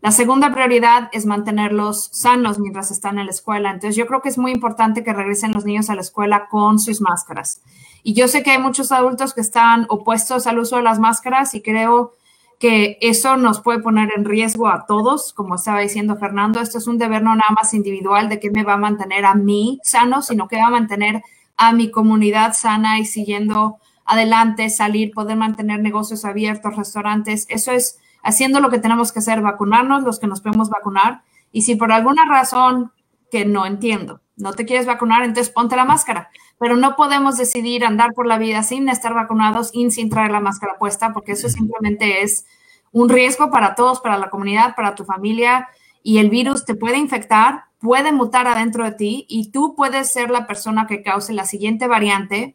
La 0.00 0.10
segunda 0.10 0.52
prioridad 0.52 1.08
es 1.12 1.26
mantenerlos 1.26 2.10
sanos 2.12 2.58
mientras 2.58 2.90
están 2.90 3.18
en 3.18 3.26
la 3.26 3.32
escuela. 3.32 3.70
Entonces 3.70 3.96
yo 3.96 4.06
creo 4.06 4.20
que 4.20 4.28
es 4.28 4.38
muy 4.38 4.52
importante 4.52 5.02
que 5.02 5.12
regresen 5.12 5.52
los 5.52 5.64
niños 5.64 5.90
a 5.90 5.94
la 5.94 6.02
escuela 6.02 6.48
con 6.48 6.78
sus 6.78 7.00
máscaras. 7.00 7.62
Y 8.02 8.14
yo 8.14 8.28
sé 8.28 8.42
que 8.42 8.52
hay 8.52 8.58
muchos 8.58 8.92
adultos 8.92 9.34
que 9.34 9.40
están 9.40 9.86
opuestos 9.88 10.46
al 10.46 10.58
uso 10.58 10.76
de 10.76 10.82
las 10.82 11.00
máscaras 11.00 11.54
y 11.54 11.62
creo 11.62 12.12
que 12.58 12.98
eso 13.00 13.36
nos 13.36 13.60
puede 13.60 13.80
poner 13.80 14.10
en 14.16 14.24
riesgo 14.24 14.68
a 14.68 14.86
todos, 14.86 15.32
como 15.32 15.56
estaba 15.56 15.80
diciendo 15.80 16.16
Fernando, 16.16 16.60
esto 16.60 16.78
es 16.78 16.86
un 16.86 16.98
deber 16.98 17.22
no 17.22 17.34
nada 17.34 17.50
más 17.54 17.74
individual 17.74 18.28
de 18.28 18.40
que 18.40 18.50
me 18.50 18.62
va 18.62 18.74
a 18.74 18.78
mantener 18.78 19.26
a 19.26 19.34
mí 19.34 19.78
sano, 19.82 20.22
sino 20.22 20.48
que 20.48 20.56
va 20.56 20.66
a 20.66 20.70
mantener 20.70 21.22
a 21.56 21.72
mi 21.72 21.90
comunidad 21.90 22.54
sana 22.54 22.98
y 22.98 23.04
siguiendo 23.04 23.76
adelante, 24.04 24.70
salir, 24.70 25.12
poder 25.12 25.36
mantener 25.36 25.80
negocios 25.80 26.24
abiertos, 26.24 26.76
restaurantes, 26.76 27.46
eso 27.48 27.72
es 27.72 27.98
haciendo 28.26 28.60
lo 28.60 28.68
que 28.68 28.78
tenemos 28.78 29.12
que 29.12 29.20
hacer, 29.20 29.40
vacunarnos 29.40 30.02
los 30.02 30.18
que 30.18 30.26
nos 30.26 30.40
podemos 30.40 30.68
vacunar. 30.68 31.22
Y 31.52 31.62
si 31.62 31.76
por 31.76 31.92
alguna 31.92 32.26
razón 32.28 32.92
que 33.30 33.44
no 33.44 33.64
entiendo, 33.64 34.20
no 34.36 34.52
te 34.52 34.66
quieres 34.66 34.86
vacunar, 34.86 35.22
entonces 35.22 35.52
ponte 35.52 35.76
la 35.76 35.84
máscara 35.84 36.28
pero 36.58 36.76
no 36.76 36.96
podemos 36.96 37.36
decidir 37.36 37.84
andar 37.84 38.12
por 38.14 38.26
la 38.26 38.38
vida 38.38 38.62
sin 38.62 38.88
estar 38.88 39.14
vacunados 39.14 39.70
y 39.72 39.90
sin 39.90 40.08
traer 40.08 40.30
la 40.30 40.40
máscara 40.40 40.78
puesta, 40.78 41.12
porque 41.12 41.32
eso 41.32 41.48
simplemente 41.48 42.22
es 42.22 42.46
un 42.92 43.08
riesgo 43.08 43.50
para 43.50 43.74
todos, 43.74 44.00
para 44.00 44.16
la 44.16 44.30
comunidad, 44.30 44.74
para 44.74 44.94
tu 44.94 45.04
familia, 45.04 45.68
y 46.02 46.18
el 46.18 46.30
virus 46.30 46.64
te 46.64 46.74
puede 46.74 46.98
infectar, 46.98 47.64
puede 47.78 48.12
mutar 48.12 48.46
adentro 48.46 48.84
de 48.84 48.92
ti 48.92 49.26
y 49.28 49.50
tú 49.50 49.74
puedes 49.76 50.10
ser 50.10 50.30
la 50.30 50.46
persona 50.46 50.86
que 50.86 51.02
cause 51.02 51.32
la 51.32 51.44
siguiente 51.44 51.88
variante 51.88 52.54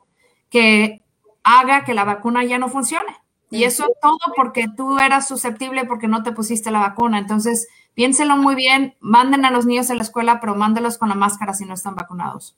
que 0.49 1.03
haga 1.43 1.83
que 1.83 1.93
la 1.93 2.03
vacuna 2.03 2.43
ya 2.43 2.57
no 2.57 2.69
funcione. 2.69 3.15
Y 3.51 3.65
eso 3.65 3.85
todo 4.01 4.17
porque 4.35 4.67
tú 4.75 4.97
eras 4.97 5.27
susceptible 5.27 5.83
porque 5.85 6.07
no 6.07 6.23
te 6.23 6.31
pusiste 6.31 6.71
la 6.71 6.79
vacuna. 6.79 7.19
Entonces, 7.19 7.67
piénselo 7.93 8.37
muy 8.37 8.55
bien, 8.55 8.95
manden 9.01 9.43
a 9.45 9.51
los 9.51 9.65
niños 9.65 9.91
a 9.91 9.95
la 9.95 10.03
escuela, 10.03 10.39
pero 10.39 10.55
mándelos 10.55 10.97
con 10.97 11.09
la 11.09 11.15
máscara 11.15 11.53
si 11.53 11.65
no 11.65 11.73
están 11.73 11.95
vacunados. 11.95 12.57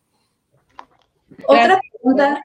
Otra 1.48 1.80
pregunta, 1.92 2.44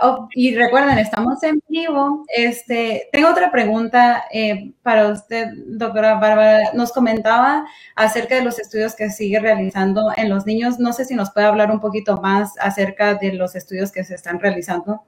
oh, 0.00 0.28
y 0.34 0.54
recuerden, 0.54 0.98
estamos 0.98 1.42
en 1.42 1.60
vivo. 1.68 2.24
Este, 2.34 3.08
tengo 3.12 3.28
otra 3.28 3.50
pregunta 3.50 4.24
eh, 4.32 4.72
para 4.82 5.08
usted, 5.08 5.48
doctora 5.66 6.14
Bárbara. 6.14 6.72
Nos 6.72 6.92
comentaba 6.92 7.66
acerca 7.96 8.36
de 8.36 8.44
los 8.44 8.58
estudios 8.58 8.94
que 8.94 9.10
sigue 9.10 9.40
realizando 9.40 10.10
en 10.16 10.30
los 10.30 10.46
niños. 10.46 10.78
No 10.78 10.94
sé 10.94 11.04
si 11.04 11.14
nos 11.14 11.30
puede 11.30 11.46
hablar 11.46 11.70
un 11.70 11.80
poquito 11.80 12.16
más 12.16 12.54
acerca 12.60 13.14
de 13.14 13.34
los 13.34 13.54
estudios 13.54 13.92
que 13.92 14.04
se 14.04 14.14
están 14.14 14.40
realizando. 14.40 15.02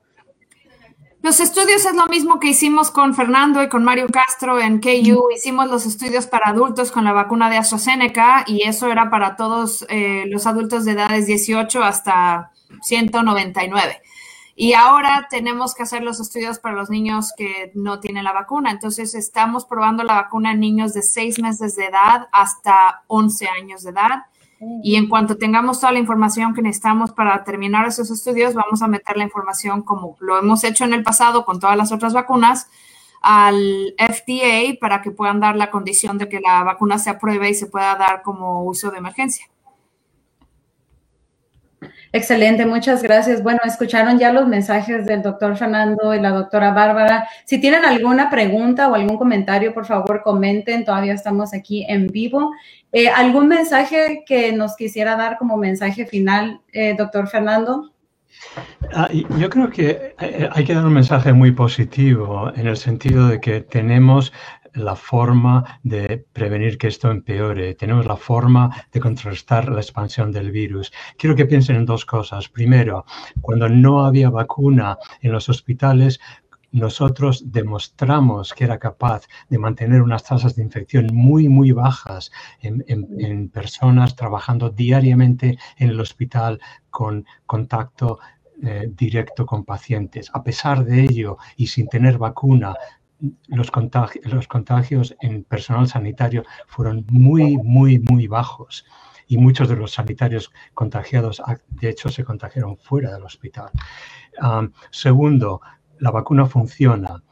Los 1.22 1.38
estudios 1.38 1.84
es 1.84 1.94
lo 1.94 2.06
mismo 2.06 2.40
que 2.40 2.48
hicimos 2.48 2.90
con 2.90 3.14
Fernando 3.14 3.62
y 3.62 3.68
con 3.68 3.84
Mario 3.84 4.06
Castro 4.08 4.58
en 4.58 4.80
KU. 4.80 5.28
Hicimos 5.36 5.68
los 5.68 5.84
estudios 5.84 6.26
para 6.26 6.48
adultos 6.48 6.90
con 6.90 7.04
la 7.04 7.12
vacuna 7.12 7.50
de 7.50 7.58
AstraZeneca 7.58 8.44
y 8.46 8.62
eso 8.62 8.90
era 8.90 9.10
para 9.10 9.36
todos 9.36 9.84
eh, 9.90 10.24
los 10.28 10.46
adultos 10.46 10.86
de 10.86 10.92
edades 10.92 11.26
18 11.26 11.84
hasta 11.84 12.52
199. 12.82 14.00
Y 14.56 14.72
ahora 14.72 15.26
tenemos 15.28 15.74
que 15.74 15.82
hacer 15.82 16.02
los 16.02 16.20
estudios 16.20 16.58
para 16.58 16.74
los 16.74 16.88
niños 16.88 17.34
que 17.36 17.70
no 17.74 18.00
tienen 18.00 18.24
la 18.24 18.32
vacuna. 18.32 18.70
Entonces 18.70 19.14
estamos 19.14 19.66
probando 19.66 20.04
la 20.04 20.14
vacuna 20.14 20.52
en 20.52 20.60
niños 20.60 20.94
de 20.94 21.02
6 21.02 21.38
meses 21.40 21.76
de 21.76 21.86
edad 21.86 22.28
hasta 22.32 23.02
11 23.08 23.46
años 23.48 23.82
de 23.82 23.90
edad. 23.90 24.24
Y 24.82 24.96
en 24.96 25.08
cuanto 25.08 25.38
tengamos 25.38 25.80
toda 25.80 25.92
la 25.92 25.98
información 25.98 26.54
que 26.54 26.60
necesitamos 26.60 27.12
para 27.12 27.44
terminar 27.44 27.86
esos 27.86 28.10
estudios, 28.10 28.54
vamos 28.54 28.82
a 28.82 28.88
meter 28.88 29.16
la 29.16 29.24
información 29.24 29.82
como 29.82 30.16
lo 30.20 30.38
hemos 30.38 30.64
hecho 30.64 30.84
en 30.84 30.92
el 30.92 31.02
pasado 31.02 31.46
con 31.46 31.60
todas 31.60 31.76
las 31.76 31.92
otras 31.92 32.12
vacunas 32.12 32.68
al 33.22 33.94
FDA 33.98 34.78
para 34.80 35.02
que 35.02 35.10
puedan 35.10 35.40
dar 35.40 35.56
la 35.56 35.70
condición 35.70 36.18
de 36.18 36.28
que 36.28 36.40
la 36.40 36.62
vacuna 36.62 36.98
se 36.98 37.10
apruebe 37.10 37.48
y 37.50 37.54
se 37.54 37.66
pueda 37.66 37.94
dar 37.96 38.22
como 38.22 38.64
uso 38.64 38.90
de 38.90 38.98
emergencia. 38.98 39.46
Excelente, 42.12 42.66
muchas 42.66 43.04
gracias. 43.04 43.40
Bueno, 43.40 43.60
escucharon 43.64 44.18
ya 44.18 44.32
los 44.32 44.48
mensajes 44.48 45.06
del 45.06 45.22
doctor 45.22 45.56
Fernando 45.56 46.12
y 46.12 46.20
la 46.20 46.30
doctora 46.30 46.72
Bárbara. 46.72 47.28
Si 47.44 47.60
tienen 47.60 47.84
alguna 47.84 48.28
pregunta 48.30 48.88
o 48.88 48.96
algún 48.96 49.16
comentario, 49.16 49.72
por 49.72 49.86
favor, 49.86 50.22
comenten. 50.24 50.84
Todavía 50.84 51.14
estamos 51.14 51.54
aquí 51.54 51.86
en 51.88 52.08
vivo. 52.08 52.50
Eh, 52.90 53.08
¿Algún 53.08 53.46
mensaje 53.46 54.24
que 54.26 54.52
nos 54.52 54.74
quisiera 54.74 55.14
dar 55.14 55.38
como 55.38 55.56
mensaje 55.56 56.04
final, 56.04 56.60
eh, 56.72 56.96
doctor 56.98 57.28
Fernando? 57.28 57.92
Ah, 58.92 59.08
yo 59.12 59.48
creo 59.48 59.70
que 59.70 60.14
eh, 60.20 60.48
hay 60.50 60.64
que 60.64 60.74
dar 60.74 60.84
un 60.84 60.94
mensaje 60.94 61.32
muy 61.32 61.52
positivo 61.52 62.50
en 62.56 62.66
el 62.66 62.76
sentido 62.76 63.28
de 63.28 63.40
que 63.40 63.60
tenemos 63.60 64.32
la 64.74 64.96
forma 64.96 65.80
de 65.82 66.24
prevenir 66.32 66.78
que 66.78 66.88
esto 66.88 67.10
empeore, 67.10 67.74
tenemos 67.74 68.06
la 68.06 68.16
forma 68.16 68.70
de 68.92 69.00
contrarrestar 69.00 69.68
la 69.68 69.80
expansión 69.80 70.32
del 70.32 70.50
virus. 70.50 70.92
Quiero 71.18 71.36
que 71.36 71.46
piensen 71.46 71.76
en 71.76 71.86
dos 71.86 72.04
cosas. 72.04 72.48
Primero, 72.48 73.04
cuando 73.40 73.68
no 73.68 74.04
había 74.04 74.30
vacuna 74.30 74.98
en 75.20 75.32
los 75.32 75.48
hospitales, 75.48 76.20
nosotros 76.72 77.50
demostramos 77.50 78.54
que 78.54 78.64
era 78.64 78.78
capaz 78.78 79.26
de 79.48 79.58
mantener 79.58 80.02
unas 80.02 80.24
tasas 80.24 80.54
de 80.54 80.62
infección 80.62 81.08
muy, 81.12 81.48
muy 81.48 81.72
bajas 81.72 82.30
en, 82.60 83.48
personas 83.48 84.14
trabajando 84.14 84.70
diariamente 84.70 85.58
en 85.76 85.90
el 85.90 86.00
hospital 86.00 86.60
con 86.90 87.26
contacto 87.46 88.20
eh, 88.62 88.88
directo 88.94 89.46
con 89.46 89.64
pacientes. 89.64 90.30
A 90.32 90.42
pesar 90.42 90.84
de 90.84 91.02
ello 91.02 91.38
y 91.56 91.66
sin 91.66 91.88
tener 91.88 92.18
vacuna, 92.18 92.76
los 93.48 93.70
los 94.24 94.48
contagios 94.48 95.16
en 95.20 95.44
personal 95.44 95.86
sanitario 95.86 96.44
fueron 96.66 97.04
muy, 97.10 97.56
muy, 97.58 97.98
muy 97.98 98.26
bajos. 98.26 98.84
y 99.26 99.38
muchos 99.38 99.68
de 99.68 99.76
los 99.76 99.92
sanitarios 99.92 100.50
contagiados, 100.74 101.40
ah, 101.46 101.56
de 101.68 101.88
hecho, 101.88 102.08
se 102.08 102.24
contagiaron 102.24 102.76
fuera 102.76 103.12
del 103.12 103.22
hospital. 103.22 103.70
segundo, 104.90 105.60
la 106.00 106.10
vacuna 106.10 106.46
funciona 106.46 107.22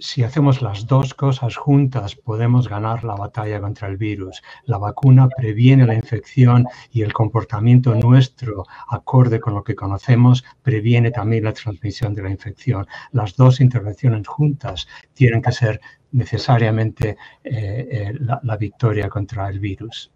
si 0.00 0.22
hacemos 0.22 0.62
las 0.62 0.86
dos 0.86 1.14
cosas 1.14 1.56
juntas, 1.56 2.16
podemos 2.16 2.68
ganar 2.68 3.04
la 3.04 3.14
batalla 3.14 3.60
contra 3.60 3.88
el 3.88 3.96
virus. 3.96 4.42
La 4.64 4.78
vacuna 4.78 5.28
previene 5.28 5.86
la 5.86 5.94
infección 5.94 6.66
y 6.90 7.02
el 7.02 7.12
comportamiento 7.12 7.94
nuestro, 7.94 8.64
acorde 8.88 9.40
con 9.40 9.54
lo 9.54 9.64
que 9.64 9.74
conocemos, 9.74 10.44
previene 10.62 11.10
también 11.10 11.44
la 11.44 11.52
transmisión 11.52 12.14
de 12.14 12.22
la 12.22 12.30
infección. 12.30 12.86
Las 13.12 13.36
dos 13.36 13.60
intervenciones 13.60 14.26
juntas 14.26 14.88
tienen 15.12 15.42
que 15.42 15.52
ser 15.52 15.80
necesariamente 16.12 17.16
eh, 17.42 17.88
eh, 17.90 18.12
la 18.20 18.56
victoria 18.56 19.08
contra 19.08 19.48
el 19.48 19.58
virus. 19.58 20.12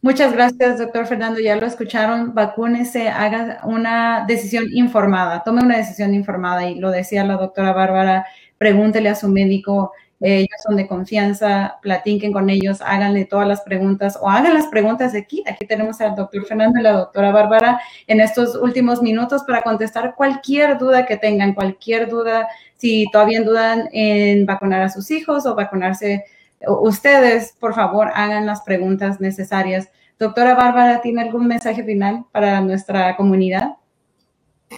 Muchas 0.00 0.32
gracias, 0.32 0.78
doctor 0.78 1.06
Fernando. 1.06 1.40
Ya 1.40 1.56
lo 1.56 1.66
escucharon. 1.66 2.34
Vacúnese, 2.34 3.08
haga 3.08 3.60
una 3.64 4.24
decisión 4.26 4.66
informada. 4.72 5.42
Tome 5.44 5.62
una 5.62 5.76
decisión 5.76 6.14
informada. 6.14 6.68
Y 6.68 6.76
lo 6.76 6.90
decía 6.90 7.24
la 7.24 7.36
doctora 7.36 7.72
Bárbara, 7.72 8.26
pregúntele 8.58 9.08
a 9.08 9.14
su 9.14 9.28
médico. 9.28 9.92
ellos 10.20 10.48
son 10.62 10.76
de 10.76 10.86
confianza, 10.86 11.78
platiquen 11.82 12.32
con 12.32 12.48
ellos, 12.48 12.80
háganle 12.80 13.24
todas 13.24 13.48
las 13.48 13.62
preguntas 13.62 14.16
o 14.20 14.30
hagan 14.30 14.54
las 14.54 14.66
preguntas 14.68 15.12
de 15.12 15.18
aquí. 15.18 15.42
Aquí 15.48 15.66
tenemos 15.66 16.00
al 16.00 16.14
doctor 16.14 16.46
Fernando 16.46 16.78
y 16.78 16.82
la 16.82 16.92
doctora 16.92 17.32
Bárbara 17.32 17.80
en 18.06 18.20
estos 18.20 18.54
últimos 18.54 19.02
minutos 19.02 19.42
para 19.44 19.62
contestar 19.62 20.14
cualquier 20.14 20.78
duda 20.78 21.06
que 21.06 21.16
tengan, 21.16 21.54
cualquier 21.54 22.08
duda, 22.08 22.46
si 22.76 23.06
todavía 23.12 23.42
dudan 23.42 23.88
en 23.92 24.46
vacunar 24.46 24.82
a 24.82 24.88
sus 24.88 25.10
hijos 25.10 25.44
o 25.44 25.56
vacunarse 25.56 26.24
ustedes, 26.66 27.56
por 27.58 27.74
favor, 27.74 28.10
hagan 28.14 28.46
las 28.46 28.62
preguntas 28.62 29.20
necesarias. 29.20 29.88
Doctora 30.18 30.54
Bárbara, 30.54 31.00
¿tiene 31.00 31.22
algún 31.22 31.46
mensaje 31.46 31.84
final 31.84 32.24
para 32.32 32.60
nuestra 32.60 33.16
comunidad? 33.16 33.76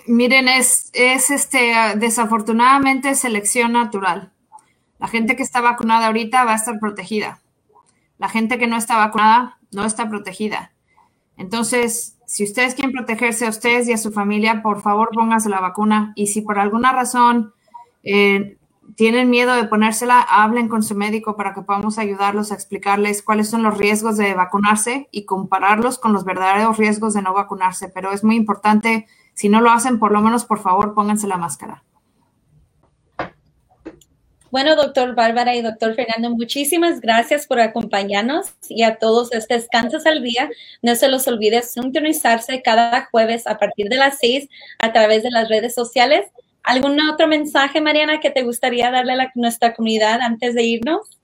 Miren, 0.07 0.49
es, 0.49 0.90
es 0.92 1.31
este, 1.31 1.75
desafortunadamente 1.97 3.14
selección 3.14 3.73
natural. 3.73 4.33
La 4.99 5.09
gente 5.09 5.37
que 5.37 5.42
está 5.42 5.61
vacunada 5.61 6.07
ahorita 6.07 6.44
va 6.44 6.53
a 6.53 6.57
estar 6.57 6.79
protegida. 6.79 7.40
La 8.18 8.29
gente 8.29 8.59
que 8.59 8.66
no 8.66 8.77
está 8.77 8.97
vacunada 8.97 9.59
no 9.70 9.85
está 9.85 10.09
protegida. 10.09 10.73
Entonces, 11.37 12.18
si 12.27 12.44
ustedes 12.44 12.75
quieren 12.75 12.92
protegerse 12.92 13.47
a 13.47 13.51
ustedes 13.51 13.88
y 13.88 13.92
a 13.92 13.99
su 13.99 14.12
familia, 14.12 14.62
por 14.62 14.83
favor 14.83 15.11
pónganse 15.12 15.49
la 15.49 15.61
vacuna. 15.61 16.12
Y 16.16 16.29
si 16.29 16.40
por 16.40 16.59
alguna 16.59 16.92
razón 16.92 17.53
eh, 18.03 18.57
tienen 18.97 19.31
miedo 19.31 19.55
de 19.55 19.64
ponérsela, 19.64 20.20
hablen 20.20 20.68
con 20.68 20.83
su 20.83 20.94
médico 20.94 21.37
para 21.37 21.55
que 21.55 21.62
podamos 21.62 21.99
ayudarlos 21.99 22.53
a 22.53 22.55
explicarles 22.55 23.23
cuáles 23.23 23.51
son 23.51 23.62
los 23.62 23.77
riesgos 23.77 24.16
de 24.16 24.35
vacunarse 24.35 25.09
y 25.11 25.25
compararlos 25.25 25.99
con 25.99 26.12
los 26.12 26.25
verdaderos 26.25 26.77
riesgos 26.77 27.14
de 27.14 27.23
no 27.23 27.35
vacunarse. 27.35 27.88
Pero 27.88 28.12
es 28.12 28.23
muy 28.23 28.37
importante, 28.37 29.07
si 29.35 29.49
no 29.49 29.61
lo 29.61 29.70
hacen, 29.70 29.99
por 29.99 30.12
lo 30.12 30.20
menos 30.20 30.44
por 30.44 30.61
favor 30.61 30.94
pónganse 30.94 31.27
la 31.27 31.37
máscara. 31.37 31.83
Bueno, 34.51 34.77
doctor 34.77 35.16
Bárbara 35.16 35.57
y 35.57 35.62
doctor 35.62 35.97
Fernando, 35.97 36.31
muchísimas 36.31 37.01
gracias 37.01 37.44
por 37.49 37.59
acompañarnos 37.59 38.55
y 38.68 38.85
a 38.85 38.99
todos 38.99 39.33
este 39.33 39.55
descansos 39.55 40.07
al 40.07 40.23
día. 40.23 40.49
No 40.81 40.94
se 40.94 41.09
los 41.09 41.27
olvide 41.27 41.62
sintonizarse 41.62 42.62
cada 42.62 43.09
jueves 43.11 43.49
a 43.49 43.59
partir 43.59 43.88
de 43.88 43.97
las 43.97 44.18
seis 44.20 44.49
a 44.79 44.92
través 44.92 45.25
de 45.25 45.33
las 45.33 45.49
redes 45.49 45.75
sociales 45.75 46.27
¿Algún 46.64 46.98
otro 47.03 47.29
mensaje, 47.29 47.81
Mariana, 47.81 48.20
que 48.20 48.31
te 48.31 48.42
gustaría 48.42 48.90
darle 48.90 49.12
a 49.12 49.31
nuestra 49.35 49.74
comunidad 49.74 50.20
antes 50.22 50.55
de 50.55 50.62
irnos? 50.62 51.18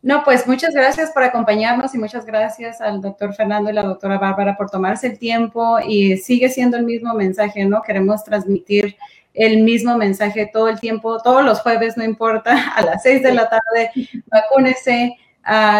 No, 0.00 0.24
pues 0.24 0.46
muchas 0.46 0.74
gracias 0.74 1.12
por 1.12 1.22
acompañarnos 1.22 1.94
y 1.94 1.98
muchas 1.98 2.26
gracias 2.26 2.80
al 2.80 3.00
doctor 3.00 3.34
Fernando 3.34 3.70
y 3.70 3.74
la 3.74 3.82
doctora 3.82 4.18
Bárbara 4.18 4.56
por 4.56 4.70
tomarse 4.70 5.06
el 5.06 5.18
tiempo 5.18 5.78
y 5.80 6.16
sigue 6.16 6.48
siendo 6.48 6.76
el 6.78 6.84
mismo 6.84 7.14
mensaje, 7.14 7.64
¿no? 7.66 7.82
Queremos 7.82 8.24
transmitir 8.24 8.96
el 9.34 9.62
mismo 9.62 9.96
mensaje 9.96 10.48
todo 10.50 10.68
el 10.68 10.80
tiempo, 10.80 11.20
todos 11.22 11.44
los 11.44 11.60
jueves, 11.60 11.96
no 11.96 12.04
importa, 12.04 12.72
a 12.76 12.82
las 12.82 13.02
seis 13.02 13.22
de 13.22 13.34
la 13.34 13.48
tarde, 13.48 13.90
vacúnese, 14.26 15.16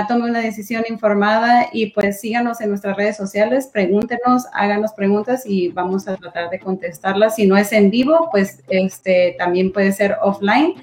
tome 0.08 0.30
una 0.30 0.40
decisión 0.40 0.84
informada 0.88 1.68
y 1.72 1.86
pues 1.86 2.20
síganos 2.20 2.60
en 2.60 2.68
nuestras 2.68 2.96
redes 2.96 3.16
sociales, 3.16 3.68
pregúntenos, 3.72 4.46
háganos 4.52 4.92
preguntas 4.92 5.44
y 5.46 5.68
vamos 5.68 6.06
a 6.08 6.16
tratar 6.16 6.50
de 6.50 6.58
contestarlas. 6.58 7.36
Si 7.36 7.46
no 7.46 7.56
es 7.56 7.72
en 7.72 7.90
vivo, 7.90 8.28
pues 8.30 8.62
este 8.68 9.36
también 9.38 9.72
puede 9.72 9.92
ser 9.92 10.16
offline. 10.22 10.74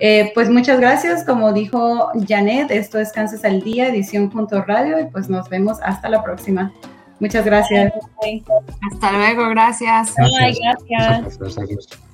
Eh, 0.00 0.32
pues 0.34 0.50
muchas 0.50 0.80
gracias, 0.80 1.24
como 1.24 1.52
dijo 1.52 2.10
Janet, 2.26 2.70
esto 2.70 2.98
es 2.98 3.12
Kansas 3.12 3.44
al 3.44 3.62
Día, 3.62 3.88
edición 3.88 4.28
punto 4.28 4.62
radio 4.62 4.98
y 4.98 5.04
pues 5.06 5.28
nos 5.28 5.48
vemos 5.48 5.78
hasta 5.82 6.08
la 6.08 6.22
próxima. 6.22 6.72
Muchas 7.20 7.44
gracias. 7.44 7.92
Hasta 8.92 9.12
luego, 9.12 9.48
gracias. 9.50 10.14
gracias. 10.16 12.13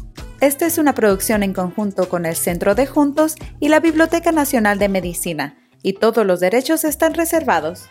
Esta 0.41 0.65
es 0.65 0.79
una 0.79 0.95
producción 0.95 1.43
en 1.43 1.53
conjunto 1.53 2.09
con 2.09 2.25
el 2.25 2.35
Centro 2.35 2.73
de 2.73 2.87
Juntos 2.87 3.35
y 3.59 3.69
la 3.69 3.79
Biblioteca 3.79 4.31
Nacional 4.31 4.79
de 4.79 4.89
Medicina, 4.89 5.55
y 5.83 5.93
todos 5.93 6.25
los 6.25 6.39
derechos 6.39 6.83
están 6.83 7.13
reservados. 7.13 7.83